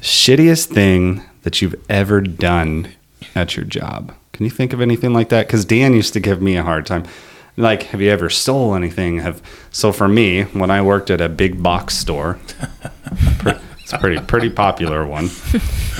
[0.00, 2.88] Shittiest thing that you've ever done
[3.34, 4.14] at your job?
[4.32, 5.46] Can you think of anything like that?
[5.46, 7.04] Because Dan used to give me a hard time.
[7.56, 9.18] Like, have you ever stole anything?
[9.18, 12.38] Have so for me, when I worked at a big box store,
[13.40, 15.28] pre- it's a pretty pretty popular one.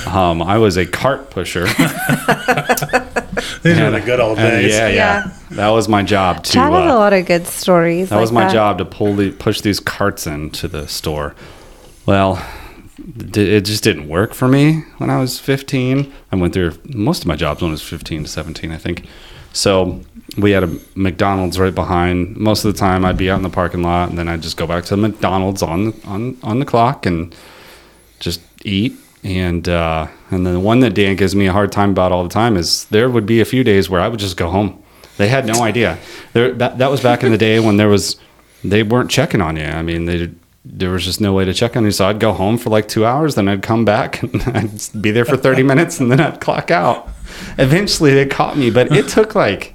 [0.07, 1.65] Um, I was a cart pusher.
[3.63, 4.73] These are the good old days.
[4.73, 5.33] yeah, yeah, Yeah.
[5.57, 6.53] that was my job to.
[6.53, 8.11] Chad has a uh, lot of good stories.
[8.11, 11.35] that like was my job to pull the push these carts into the store.
[12.07, 12.43] Well, d-
[13.17, 16.13] it just didn't work for me when I was 15.
[16.31, 19.07] I went through most of my jobs when I was 15 to 17, I think.
[19.53, 20.03] So
[20.37, 22.37] we had a McDonald's right behind.
[22.37, 24.57] Most of the time, I'd be out in the parking lot, and then I'd just
[24.57, 27.35] go back to the McDonald's on on on the clock and
[28.21, 28.95] just eat.
[29.25, 32.23] And uh, and then the one that Dan gives me a hard time about all
[32.23, 34.83] the time is there would be a few days where I would just go home.
[35.17, 35.99] They had no idea.
[36.35, 38.17] There that that was back in the day when there was
[38.63, 39.65] they weren't checking on you.
[39.65, 40.31] I mean, they
[40.71, 41.91] there was just no way to check on you.
[41.91, 45.11] So I'd go home for like two hours, then I'd come back and I'd be
[45.11, 47.09] there for thirty minutes, and then I'd clock out.
[47.59, 49.75] Eventually, they caught me, but it took like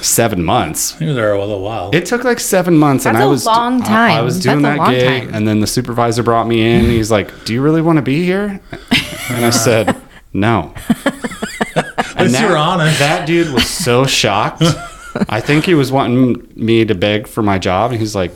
[0.00, 0.98] seven months.
[0.98, 1.90] He was there a little while.
[1.94, 4.62] It took like seven months, and That's I a was long I- I, was doing
[4.62, 5.34] That's that long gig, time.
[5.34, 6.80] and then the supervisor brought me in.
[6.84, 8.60] And he's like, "Do you really want to be here?"
[9.30, 9.96] And I said,
[10.32, 10.74] "No."
[11.76, 12.98] At least that, you were honest.
[12.98, 14.62] That dude was so shocked.
[15.28, 18.32] I think he was wanting me to beg for my job, and he's like,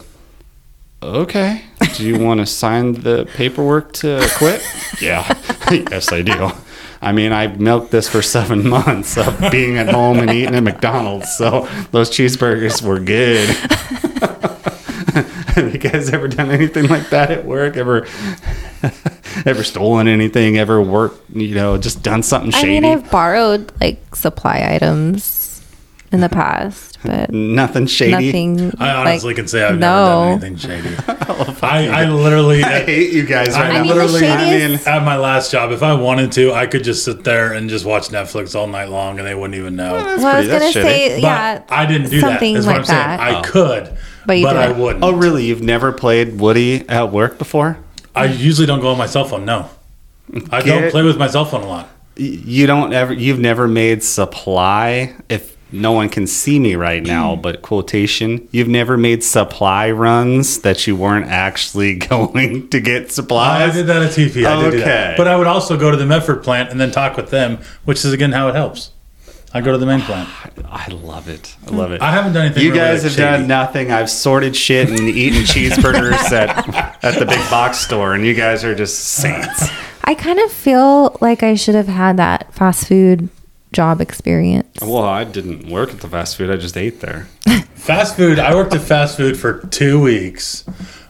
[1.03, 1.63] "Okay,
[1.97, 4.63] do you want to sign the paperwork to quit?"
[5.01, 5.27] yeah,
[5.71, 6.51] yes, I do.
[7.01, 10.63] I mean, I milked this for seven months of being at home and eating at
[10.63, 13.49] McDonald's, so those cheeseburgers were good.
[15.53, 17.77] Have you guys ever done anything like that at work?
[17.77, 18.07] Ever,
[19.45, 20.57] ever stolen anything?
[20.57, 21.29] Ever worked?
[21.31, 22.63] You know, just done something shady?
[22.63, 22.81] I shady?
[22.81, 25.42] mean, I've borrowed like supply items
[26.13, 28.33] in the past, but Nothing shady.
[28.47, 28.73] nothing.
[28.79, 30.37] I honestly like, can say I've no.
[30.37, 30.97] never done anything shady.
[31.63, 33.49] I, I literally, I at, hate you guys.
[33.55, 33.83] Right I now.
[33.83, 36.85] mean, the literally, I shadiest- at my last job, if I wanted to, I could
[36.85, 39.95] just sit there and just watch Netflix all night long, and they wouldn't even know.
[39.97, 40.83] Oh, well, I was pretty- gonna that's shitty.
[40.83, 42.29] say, But yeah, I didn't do that.
[42.29, 42.99] something That's like what I'm saying.
[43.09, 43.21] that.
[43.21, 43.43] I oh.
[43.43, 43.85] could,
[44.27, 45.03] But but, I wouldn't.
[45.05, 45.45] Oh, really?
[45.47, 47.79] You've never played Woody at work before?
[48.15, 49.45] I usually don't go on my cell phone.
[49.47, 49.71] No,
[50.51, 51.89] I Get- don't play with my cell phone a lot.
[52.17, 53.15] You don't ever.
[53.15, 55.15] You've never made supply.
[55.31, 57.43] If no one can see me right now, mm.
[57.43, 58.49] but quotation.
[58.53, 63.71] You've never made supply runs that you weren't actually going to get supplies.
[63.71, 64.45] I did that at TP.
[64.47, 64.85] I did do Okay.
[64.85, 65.17] that.
[65.17, 68.05] But I would also go to the Medford plant and then talk with them, which
[68.05, 68.91] is again how it helps.
[69.55, 70.29] I go to the main plant.
[70.65, 71.57] I love it.
[71.67, 71.77] I hmm.
[71.77, 72.03] love it.
[72.03, 72.65] I haven't done anything.
[72.65, 73.93] You really, guys like, have done nothing.
[73.93, 78.65] I've sorted shit and eaten cheeseburgers at at the big box store, and you guys
[78.65, 79.69] are just saints.
[80.05, 83.29] I kind of feel like I should have had that fast food
[83.73, 84.81] job experience.
[84.81, 86.51] Well, I didn't work at the fast food.
[86.51, 87.27] I just ate there.
[87.75, 88.39] Fast food.
[88.39, 90.63] I worked at fast food for two weeks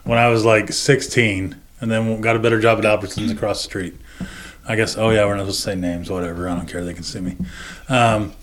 [0.05, 3.69] when I was like 16, and then got a better job at Albertsons across the
[3.69, 3.93] street.
[4.67, 4.97] I guess.
[4.97, 6.09] Oh yeah, we're not supposed to say names.
[6.09, 6.49] Whatever.
[6.49, 6.83] I don't care.
[6.83, 7.35] They can see me.
[7.89, 8.33] Um,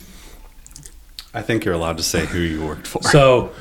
[1.34, 3.02] I think you're allowed to say who you worked for.
[3.02, 3.52] so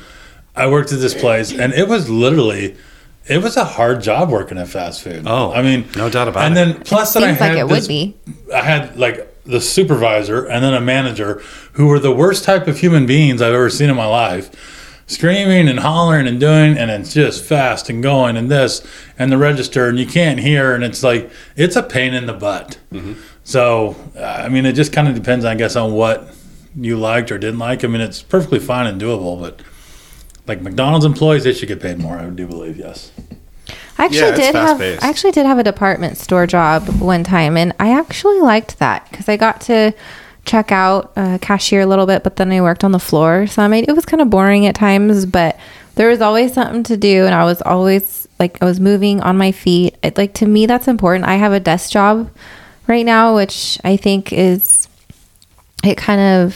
[0.54, 2.76] I worked at this place, and it was literally.
[3.26, 5.24] It was a hard job working at fast food.
[5.26, 6.60] Oh, I mean, no doubt about and it.
[6.60, 8.16] And then plus that I Seems had like it this would be.
[8.54, 11.42] I had like the supervisor and then a manager
[11.72, 14.50] who were the worst type of human beings I've ever seen in my life.
[15.06, 18.86] Screaming and hollering and doing, and it's just fast and going and this
[19.18, 22.32] and the register, and you can't hear, and it's like it's a pain in the
[22.32, 22.78] butt.
[22.92, 23.14] Mm-hmm.
[23.42, 26.32] So, I mean, it just kind of depends, I guess, on what
[26.76, 27.82] you liked or didn't like.
[27.82, 29.62] I mean, it's perfectly fine and doable, but
[30.46, 32.16] like McDonald's employees, they should get paid more.
[32.16, 33.10] I do believe, yes.
[34.00, 34.80] I actually Yeah, did have.
[34.80, 39.06] I actually did have a department store job one time and I actually liked that
[39.10, 39.92] because I got to
[40.46, 43.46] check out uh, cashier a little bit, but then I worked on the floor.
[43.46, 45.58] So I made it was kind of boring at times, but
[45.96, 49.36] there was always something to do, and I was always like I was moving on
[49.36, 49.96] my feet.
[50.02, 51.26] It, like to me, that's important.
[51.26, 52.30] I have a desk job
[52.86, 54.88] right now, which I think is
[55.84, 56.54] it kind of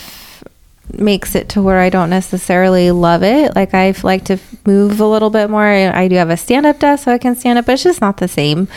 [0.93, 3.55] makes it to where I don't necessarily love it.
[3.57, 5.65] Like I like to move a little bit more.
[5.65, 8.01] I do have a stand up desk so I can stand up, but it's just
[8.01, 8.69] not the same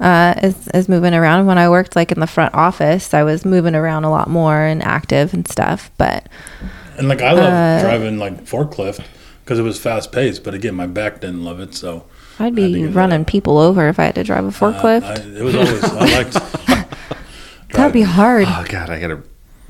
[0.00, 1.46] uh, as, as moving around.
[1.46, 4.60] When I worked like in the front office, I was moving around a lot more
[4.60, 5.90] and active and stuff.
[5.98, 6.28] But
[6.98, 9.04] And like I love driving like forklift
[9.44, 12.04] because it was fast paced, but again, my back didn't love it, so
[12.38, 13.26] I'd I had to be running up.
[13.26, 15.04] people over if I had to drive a uh, forklift.
[15.04, 16.88] I, it was always I liked.
[17.70, 18.46] That'd be hard.
[18.48, 19.22] Oh God, I gotta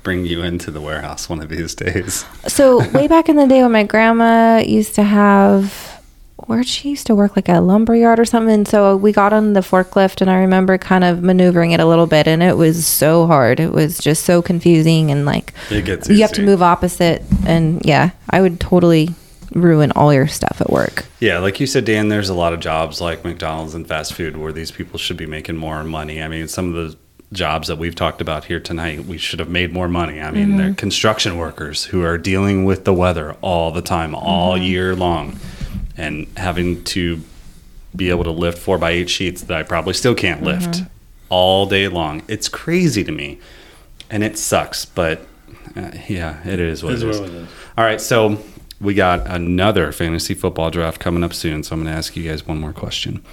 [0.06, 2.24] bring you into the warehouse one of these days.
[2.46, 6.00] So way back in the day when my grandma used to have
[6.46, 8.54] where she used to work like a lumber yard or something.
[8.54, 11.86] And so we got on the forklift and I remember kind of maneuvering it a
[11.86, 13.58] little bit and it was so hard.
[13.58, 18.40] It was just so confusing and like you have to move opposite and yeah, I
[18.42, 19.08] would totally
[19.50, 21.06] ruin all your stuff at work.
[21.18, 24.36] Yeah, like you said, Dan, there's a lot of jobs like McDonald's and fast food
[24.36, 26.22] where these people should be making more money.
[26.22, 26.96] I mean, some of the
[27.32, 30.20] jobs that we've talked about here tonight, we should have made more money.
[30.20, 34.56] I mean, they're construction workers who are dealing with the weather all the time, all
[34.56, 35.38] year long,
[35.96, 37.20] and having to
[37.94, 40.82] be able to lift four by eight sheets that I probably still can't lift
[41.28, 42.22] all day long.
[42.28, 43.40] It's crazy to me,
[44.10, 44.84] and it sucks.
[44.84, 45.26] But
[45.74, 47.20] uh, yeah, it is what Is it what is.
[47.22, 47.48] it is.
[47.76, 48.38] All right, so
[48.80, 51.62] we got another fantasy football draft coming up soon.
[51.64, 53.24] So I'm going to ask you guys one more question.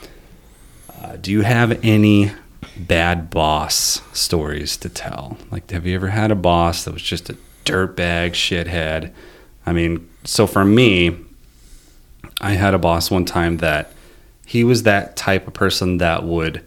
[1.01, 2.31] Uh, do you have any
[2.77, 5.37] bad boss stories to tell?
[5.51, 9.11] Like, have you ever had a boss that was just a dirtbag shithead?
[9.65, 11.17] I mean, so for me,
[12.41, 13.91] I had a boss one time that
[14.45, 16.63] he was that type of person that would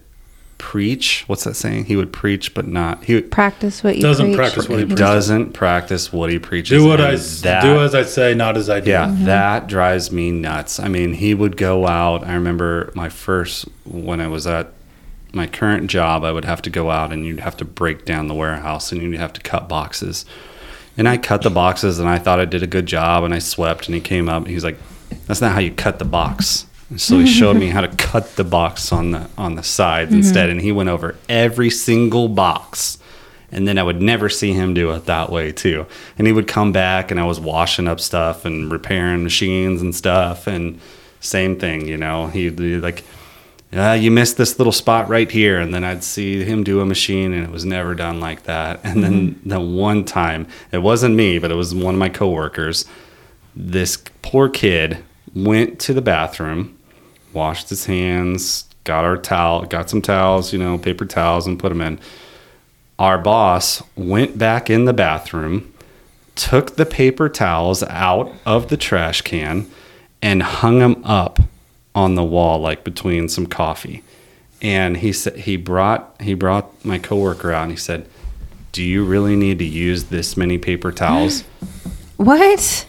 [0.57, 1.23] preach.
[1.27, 1.85] What's that saying?
[1.85, 3.03] He would preach, but not.
[3.03, 4.37] He would, Practice what you Doesn't preach.
[4.37, 4.99] practice what he he preaches.
[4.99, 6.81] doesn't practice what he preaches.
[6.81, 8.89] Do what I and s- that- do as I say, not as I do.
[8.89, 9.25] yeah, mm-hmm.
[9.25, 10.79] that drives me nuts.
[10.79, 12.25] I mean, he would go out.
[12.25, 14.71] I remember my first when I was at
[15.37, 18.27] my current job, I would have to go out and you'd have to break down
[18.27, 20.25] the warehouse and you'd have to cut boxes.
[20.97, 23.39] And I cut the boxes and I thought I did a good job and I
[23.39, 24.77] swept and he came up and he's like,
[25.27, 28.35] "That's not how you cut the box." And so he showed me how to cut
[28.35, 30.19] the box on the on the sides mm-hmm.
[30.19, 32.97] instead and he went over every single box.
[33.49, 35.85] And then I would never see him do it that way too.
[36.17, 39.95] And he would come back and I was washing up stuff and repairing machines and
[39.95, 40.81] stuff and
[41.21, 42.27] same thing, you know.
[42.27, 43.03] He'd be like
[43.73, 45.59] uh, you missed this little spot right here.
[45.59, 48.79] And then i'd see him do a machine and it was never done like that.
[48.83, 52.85] And then the one time it wasn't me but it was one of my coworkers.
[53.55, 55.03] This poor kid
[55.35, 56.77] went to the bathroom
[57.33, 61.69] washed his hands got our towel got some towels you know paper towels and put
[61.69, 61.99] them in.
[62.99, 65.73] Our boss went back in the bathroom
[66.35, 69.69] took the paper towels out of the trash can
[70.21, 71.39] and hung them up
[71.97, 74.03] on the wall like between some coffee
[74.61, 78.07] and he said he brought he brought my coworker out and he said
[78.71, 81.43] do you really need to use this many paper towels
[82.17, 82.85] What?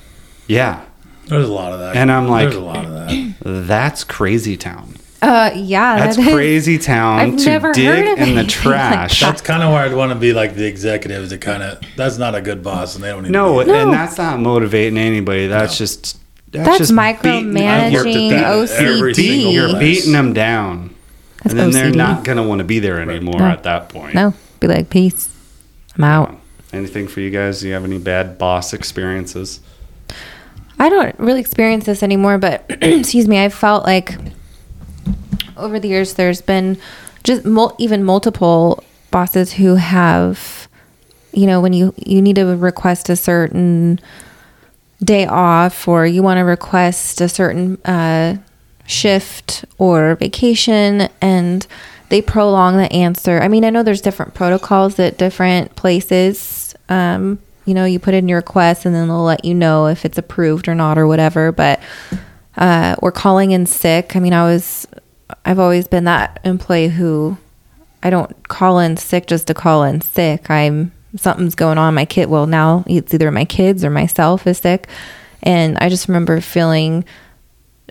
[0.47, 0.85] yeah
[1.27, 1.97] There's a lot of that.
[1.97, 3.35] And I'm like- there's a lot of that.
[3.67, 7.99] that's crazy town Uh yeah, that's that is- crazy town I've to never dig heard
[7.99, 10.55] of in the anything like trash That's kind of where I'd want to be like
[10.55, 11.31] the executives.
[11.31, 13.25] To kind of that's not a good boss, and they don't.
[13.25, 13.73] Need no, to be.
[13.73, 16.19] and that's not motivating anybody that's just
[16.51, 18.45] that's, That's just beating- I've worked at micromanaging that
[18.83, 19.53] every single OCD.
[19.53, 20.95] you're beating them down.
[21.43, 23.47] That's and then they're not going to want to be there anymore No.
[23.47, 24.15] at that point.
[24.15, 25.29] No, be like, peace.
[25.97, 26.37] I'm out.
[26.73, 27.61] anything for you guys?
[27.61, 29.61] Do you have any bad boss experiences?
[30.81, 34.17] I don't really experience this anymore, but excuse me, I've felt like
[35.57, 36.79] over the years there's been
[37.25, 40.69] just mul- even multiple bosses who have,
[41.33, 43.99] you know, when you you need to request a certain
[45.03, 48.37] day off or you want to request a certain uh,
[48.87, 51.67] shift or vacation and
[52.09, 53.41] they prolong the answer.
[53.41, 56.75] I mean, I know there's different protocols at different places.
[56.89, 60.05] Um, you know, you put in your request and then they'll let you know if
[60.05, 61.53] it's approved or not or whatever.
[61.53, 61.81] But
[62.57, 64.17] uh, or calling in sick.
[64.17, 64.87] I mean, I was,
[65.45, 67.37] I've always been that employee who
[68.03, 70.51] I don't call in sick just to call in sick.
[70.51, 71.95] I'm something's going on.
[71.95, 74.89] My kid, well, now it's either my kids or myself is sick,
[75.43, 77.05] and I just remember feeling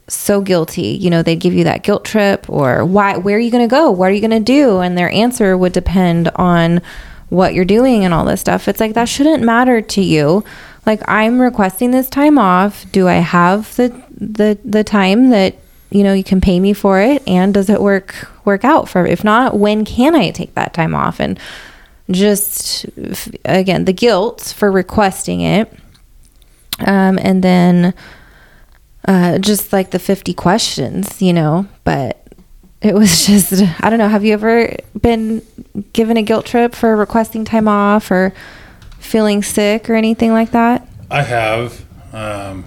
[0.07, 0.87] so guilty.
[0.87, 3.73] You know, they'd give you that guilt trip or why, where are you going to
[3.73, 3.91] go?
[3.91, 4.79] What are you going to do?
[4.79, 6.81] And their answer would depend on
[7.29, 8.67] what you're doing and all this stuff.
[8.67, 10.43] It's like that shouldn't matter to you.
[10.85, 12.85] Like I'm requesting this time off.
[12.91, 15.57] Do I have the the the time that
[15.89, 19.05] you know you can pay me for it and does it work work out for
[19.05, 21.37] if not when can I take that time off and
[22.11, 22.85] just
[23.45, 25.71] again the guilt for requesting it
[26.85, 27.93] um, and then
[29.07, 32.23] uh, just like the 50 questions you know but
[32.81, 35.41] it was just i don't know have you ever been
[35.93, 38.33] given a guilt trip for requesting time off or
[38.99, 41.85] feeling sick or anything like that I have.
[42.11, 42.65] Um,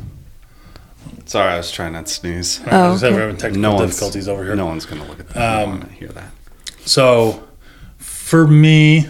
[1.27, 2.59] Sorry, I was trying not to sneeze.
[2.67, 3.15] oh, I was okay.
[3.15, 4.57] having technical No difficulties over here.
[4.57, 5.37] No one's going to look at that.
[5.37, 6.31] I Um, want to hear that.
[6.87, 7.47] So,
[7.99, 9.09] for me,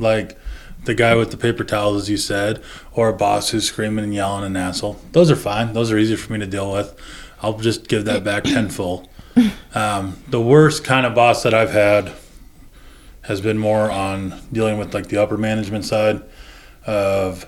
[0.00, 0.38] like
[0.84, 4.14] the guy with the paper towels, as you said, or a boss who's screaming and
[4.14, 5.72] yelling and asshole, those are fine.
[5.72, 6.98] Those are easy for me to deal with.
[7.42, 9.08] I'll just give that back tenfold.
[9.74, 12.12] Um, the worst kind of boss that I've had
[13.22, 16.22] has been more on dealing with like the upper management side
[16.86, 17.46] of,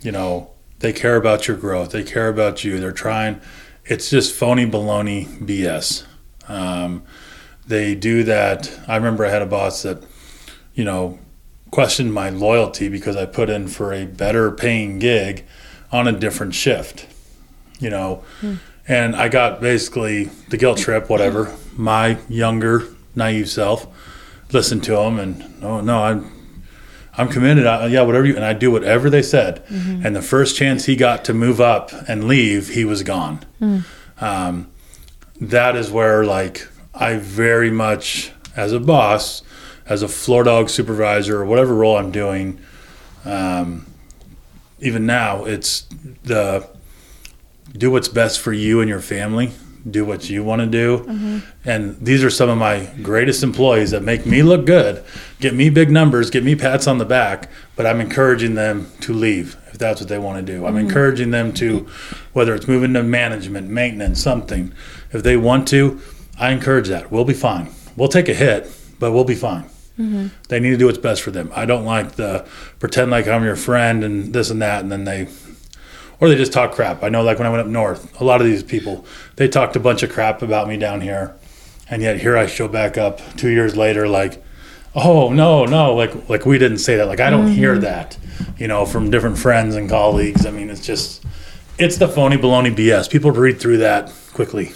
[0.00, 3.40] you know, they care about your growth, they care about you, they're trying.
[3.84, 6.04] It's just phony baloney BS.
[6.48, 7.02] Um,
[7.66, 8.78] they do that.
[8.88, 10.02] I remember I had a boss that,
[10.74, 11.18] you know,
[11.70, 15.44] questioned my loyalty because I put in for a better paying gig
[15.90, 17.06] on a different shift,
[17.78, 18.54] you know, hmm.
[18.86, 21.56] and I got basically the guilt trip, whatever.
[21.76, 23.86] My younger, naive self
[24.52, 26.32] listened to him and, oh, no, I'm,
[27.16, 27.66] I'm committed.
[27.66, 29.64] I, yeah, whatever you, and I do whatever they said.
[29.66, 30.04] Mm-hmm.
[30.04, 33.44] And the first chance he got to move up and leave, he was gone.
[33.58, 33.78] Hmm.
[34.20, 34.68] Um,
[35.40, 39.42] that is where like I very much as a boss,
[39.88, 42.60] as a floor dog supervisor or whatever role I'm doing,
[43.24, 43.86] um,
[44.80, 45.82] even now it's
[46.24, 46.68] the
[47.72, 49.52] do what's best for you and your family.
[49.88, 54.02] Do what you want to do, and these are some of my greatest employees that
[54.02, 55.02] make me look good,
[55.40, 57.48] get me big numbers, get me pats on the back.
[57.76, 60.66] But I'm encouraging them to leave if that's what they want to do.
[60.66, 61.86] I'm encouraging them to,
[62.32, 64.74] whether it's moving to management, maintenance, something.
[65.12, 66.00] If they want to,
[66.38, 67.10] I encourage that.
[67.10, 67.70] We'll be fine.
[67.96, 69.70] We'll take a hit, but we'll be fine.
[69.98, 70.28] Mm-hmm.
[70.48, 71.50] They need to do what's best for them.
[71.54, 72.46] I don't like the
[72.78, 75.28] pretend like I'm your friend and this and that, and then they,
[76.20, 77.02] or they just talk crap.
[77.02, 79.04] I know, like when I went up north, a lot of these people
[79.36, 81.34] they talked a bunch of crap about me down here,
[81.90, 84.42] and yet here I show back up two years later, like,
[84.94, 87.06] oh no, no, like like we didn't say that.
[87.06, 87.54] Like I don't mm-hmm.
[87.54, 88.16] hear that,
[88.56, 90.46] you know, from different friends and colleagues.
[90.46, 91.24] I mean, it's just,
[91.76, 93.10] it's the phony baloney BS.
[93.10, 94.72] People read through that quickly.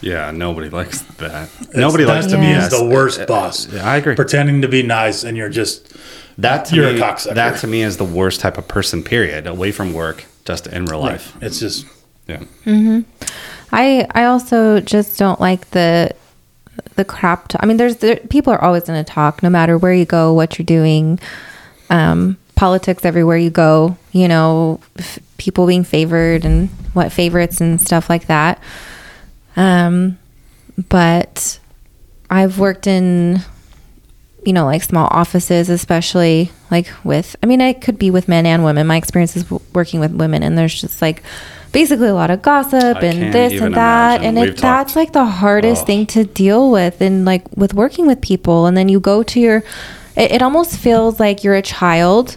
[0.00, 1.48] Yeah, nobody likes that.
[1.60, 3.66] It's- nobody that likes to to me be is the worst boss.
[3.72, 4.14] Yeah, I agree.
[4.14, 5.92] Pretending to be nice and you're just
[6.38, 7.34] That to You're a me, cocksucker.
[7.34, 9.02] that to me is the worst type of person.
[9.02, 9.46] Period.
[9.48, 11.36] Away from work, just in real life.
[11.40, 11.84] It's just
[12.28, 12.42] Yeah.
[13.72, 16.10] I I also just don't like the
[16.94, 17.48] the crap.
[17.48, 20.04] T- I mean, there's there, people are always going to talk, no matter where you
[20.04, 21.18] go, what you're doing.
[21.90, 23.96] Um, politics everywhere you go.
[24.12, 28.60] You know, f- people being favored and what favorites and stuff like that.
[29.58, 30.18] Um,
[30.88, 31.58] but
[32.30, 33.40] I've worked in
[34.46, 38.46] you know like small offices especially like with i mean i could be with men
[38.46, 41.24] and women my experience is w- working with women and there's just like
[41.72, 44.38] basically a lot of gossip I and this and that imagine.
[44.38, 45.86] and it, that's like the hardest Oh.
[45.86, 49.40] thing to deal with and like with working with people and then you go to
[49.40, 49.64] your
[50.16, 52.36] it, it almost feels like you're a child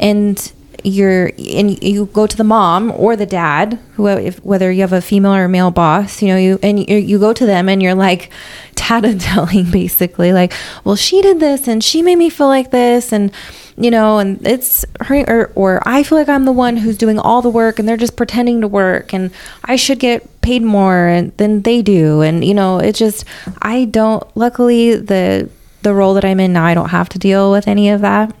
[0.00, 0.52] and
[0.84, 4.92] you're and you go to the mom or the dad who if whether you have
[4.92, 7.68] a female or a male boss you know you and you, you go to them
[7.68, 8.30] and you're like
[8.74, 10.52] tattling basically like
[10.84, 13.30] well she did this and she made me feel like this and
[13.76, 17.18] you know and it's her or, or i feel like i'm the one who's doing
[17.18, 19.30] all the work and they're just pretending to work and
[19.64, 23.24] i should get paid more than they do and you know it just
[23.62, 25.48] i don't luckily the
[25.82, 28.34] the role that i'm in now i don't have to deal with any of that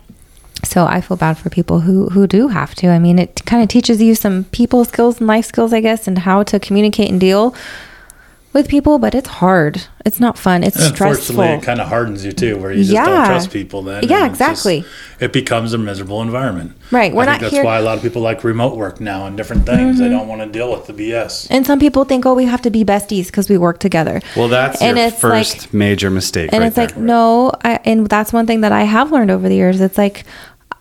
[0.72, 2.88] so I feel bad for people who who do have to.
[2.88, 6.08] I mean, it kind of teaches you some people skills and life skills, I guess,
[6.08, 7.54] and how to communicate and deal
[8.52, 8.98] with people.
[8.98, 9.82] But it's hard.
[10.04, 10.64] It's not fun.
[10.64, 11.40] It's And stressful.
[11.40, 13.82] unfortunately, it kind of hardens you too, where you just don't trust people.
[13.82, 14.84] Then, Yeah, it's just- exactly.
[15.20, 16.72] it becomes a miserable environment.
[16.90, 17.66] Right, we're I think not that's here- Mm-hmm.
[17.66, 20.00] why a lot of people like remote work now and different things.
[20.00, 21.46] They don't want to deal with the BS.
[21.50, 24.20] and some people think, oh, we have to be besties because we work together.
[24.36, 26.50] Well, that's And your it's first like- major mistake.
[26.52, 27.04] and right it's like there.
[27.04, 30.24] no I, and that's one thing that i have learned over the years it's like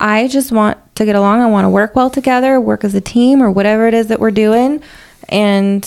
[0.02, 1.40] i just want to get along.
[1.42, 4.20] I want to work well together work as a team or whatever it is that
[4.20, 4.84] we're doing
[5.30, 5.84] and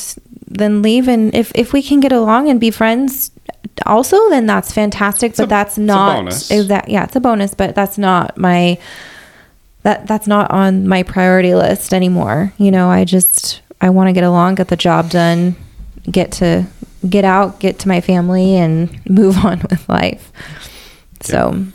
[0.48, 1.08] then leave.
[1.08, 3.30] And if, if we can get along and be friends
[3.86, 6.50] also then that's fantastic but a- that's it's a not bonus.
[6.50, 8.78] exact yeah it's a bonus but that's not my
[9.82, 12.52] that that's not on my priority list anymore.
[12.56, 15.56] You know i just i want to get along get the job done
[16.10, 16.64] get to
[17.08, 20.30] get out get to my family and move on with life.
[21.20, 21.66] So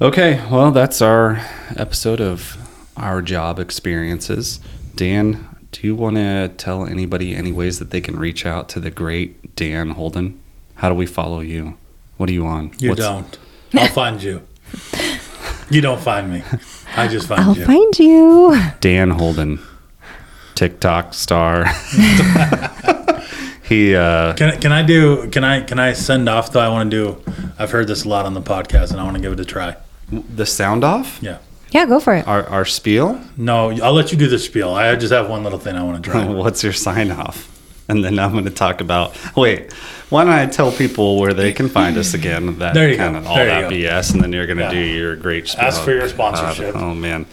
[0.00, 1.40] Okay, well, that's our
[1.76, 2.56] episode of
[2.98, 4.60] our job experiences.
[4.94, 8.80] Dan, do you want to tell anybody any ways that they can reach out to
[8.80, 10.38] the great Dan Holden?
[10.76, 11.78] How do we follow you?
[12.18, 12.72] What are you on?
[12.78, 13.38] You What's- don't.
[13.74, 14.42] I'll find you.
[15.70, 16.42] You don't find me.
[16.96, 17.64] I just find I'll you.
[17.64, 18.60] find you.
[18.80, 19.58] Dan Holden,
[20.54, 21.64] TikTok star.
[23.64, 25.28] he uh, Can, can I do?
[25.30, 26.60] Can I can I send off though?
[26.60, 27.32] I want to do.
[27.58, 29.44] I've heard this a lot on the podcast, and I want to give it a
[29.44, 29.74] try.
[30.10, 31.38] The sound off Yeah.
[31.70, 32.26] Yeah, go for it.
[32.28, 33.20] our our spiel.
[33.36, 34.70] No, I'll let you do the spiel.
[34.72, 36.24] I just have one little thing I want to try.
[36.24, 37.48] What's your sign off?
[37.88, 39.16] And then I'm going to talk about.
[39.36, 39.72] Wait,
[40.10, 42.58] why don't I tell people where they can find us again?
[42.60, 43.18] That There you kind go.
[43.20, 43.70] of all There that.
[43.72, 44.70] BS, and then you're going to Yeah.
[44.70, 45.48] do your great.
[45.48, 45.64] Spiel.
[45.64, 46.74] Ask for your God, sponsorship.
[46.76, 47.26] oh man,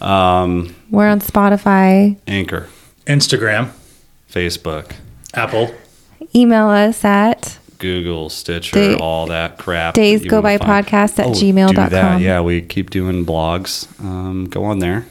[0.00, 2.16] um, We're on Spotify.
[2.26, 2.68] Anchor,
[3.06, 3.70] Instagram,
[4.32, 4.92] Facebook,
[5.34, 5.74] Apple.
[6.34, 9.94] Email us at Google, Stitcher, Day- all that crap.
[9.94, 10.86] Days that Go By find.
[10.86, 12.18] Podcast at Oh, gmail.com.
[12.18, 12.24] Do.
[12.24, 13.86] Yeah, we keep doing blogs.
[14.00, 15.06] Um, go on there.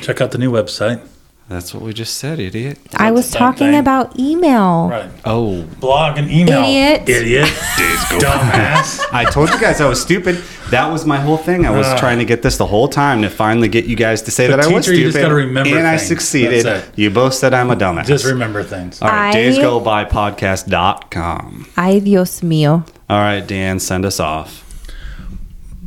[0.00, 1.00] Check out the new website.
[1.48, 2.78] That's what we just said, idiot.
[2.94, 3.78] I was talking thing?
[3.78, 4.88] about email.
[4.90, 5.10] Right.
[5.24, 6.62] Oh, Blog and email.
[6.62, 7.08] Idiot.
[7.08, 7.46] Idiot.
[8.20, 9.00] Dumbass.
[9.14, 10.42] I told you guys I was stupid.
[10.70, 11.64] That was my whole thing.
[11.64, 11.96] I was Ah.
[11.96, 14.56] trying to get this the whole time to finally get you guys to say The
[14.56, 15.12] that I was teacher, you stupid.
[15.12, 16.82] just gotta remember and I succeeded.
[16.96, 18.04] You both said I'm a dumbass.
[18.06, 19.00] Just remember things.
[19.00, 21.66] All right, I- days go by podcast.com.
[21.78, 22.84] Ay, Dios mío.
[23.08, 24.64] All right, Dan, send us off.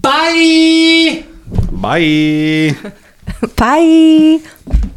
[0.01, 1.23] Bye.
[1.71, 2.75] Bye.
[3.55, 4.41] Bye.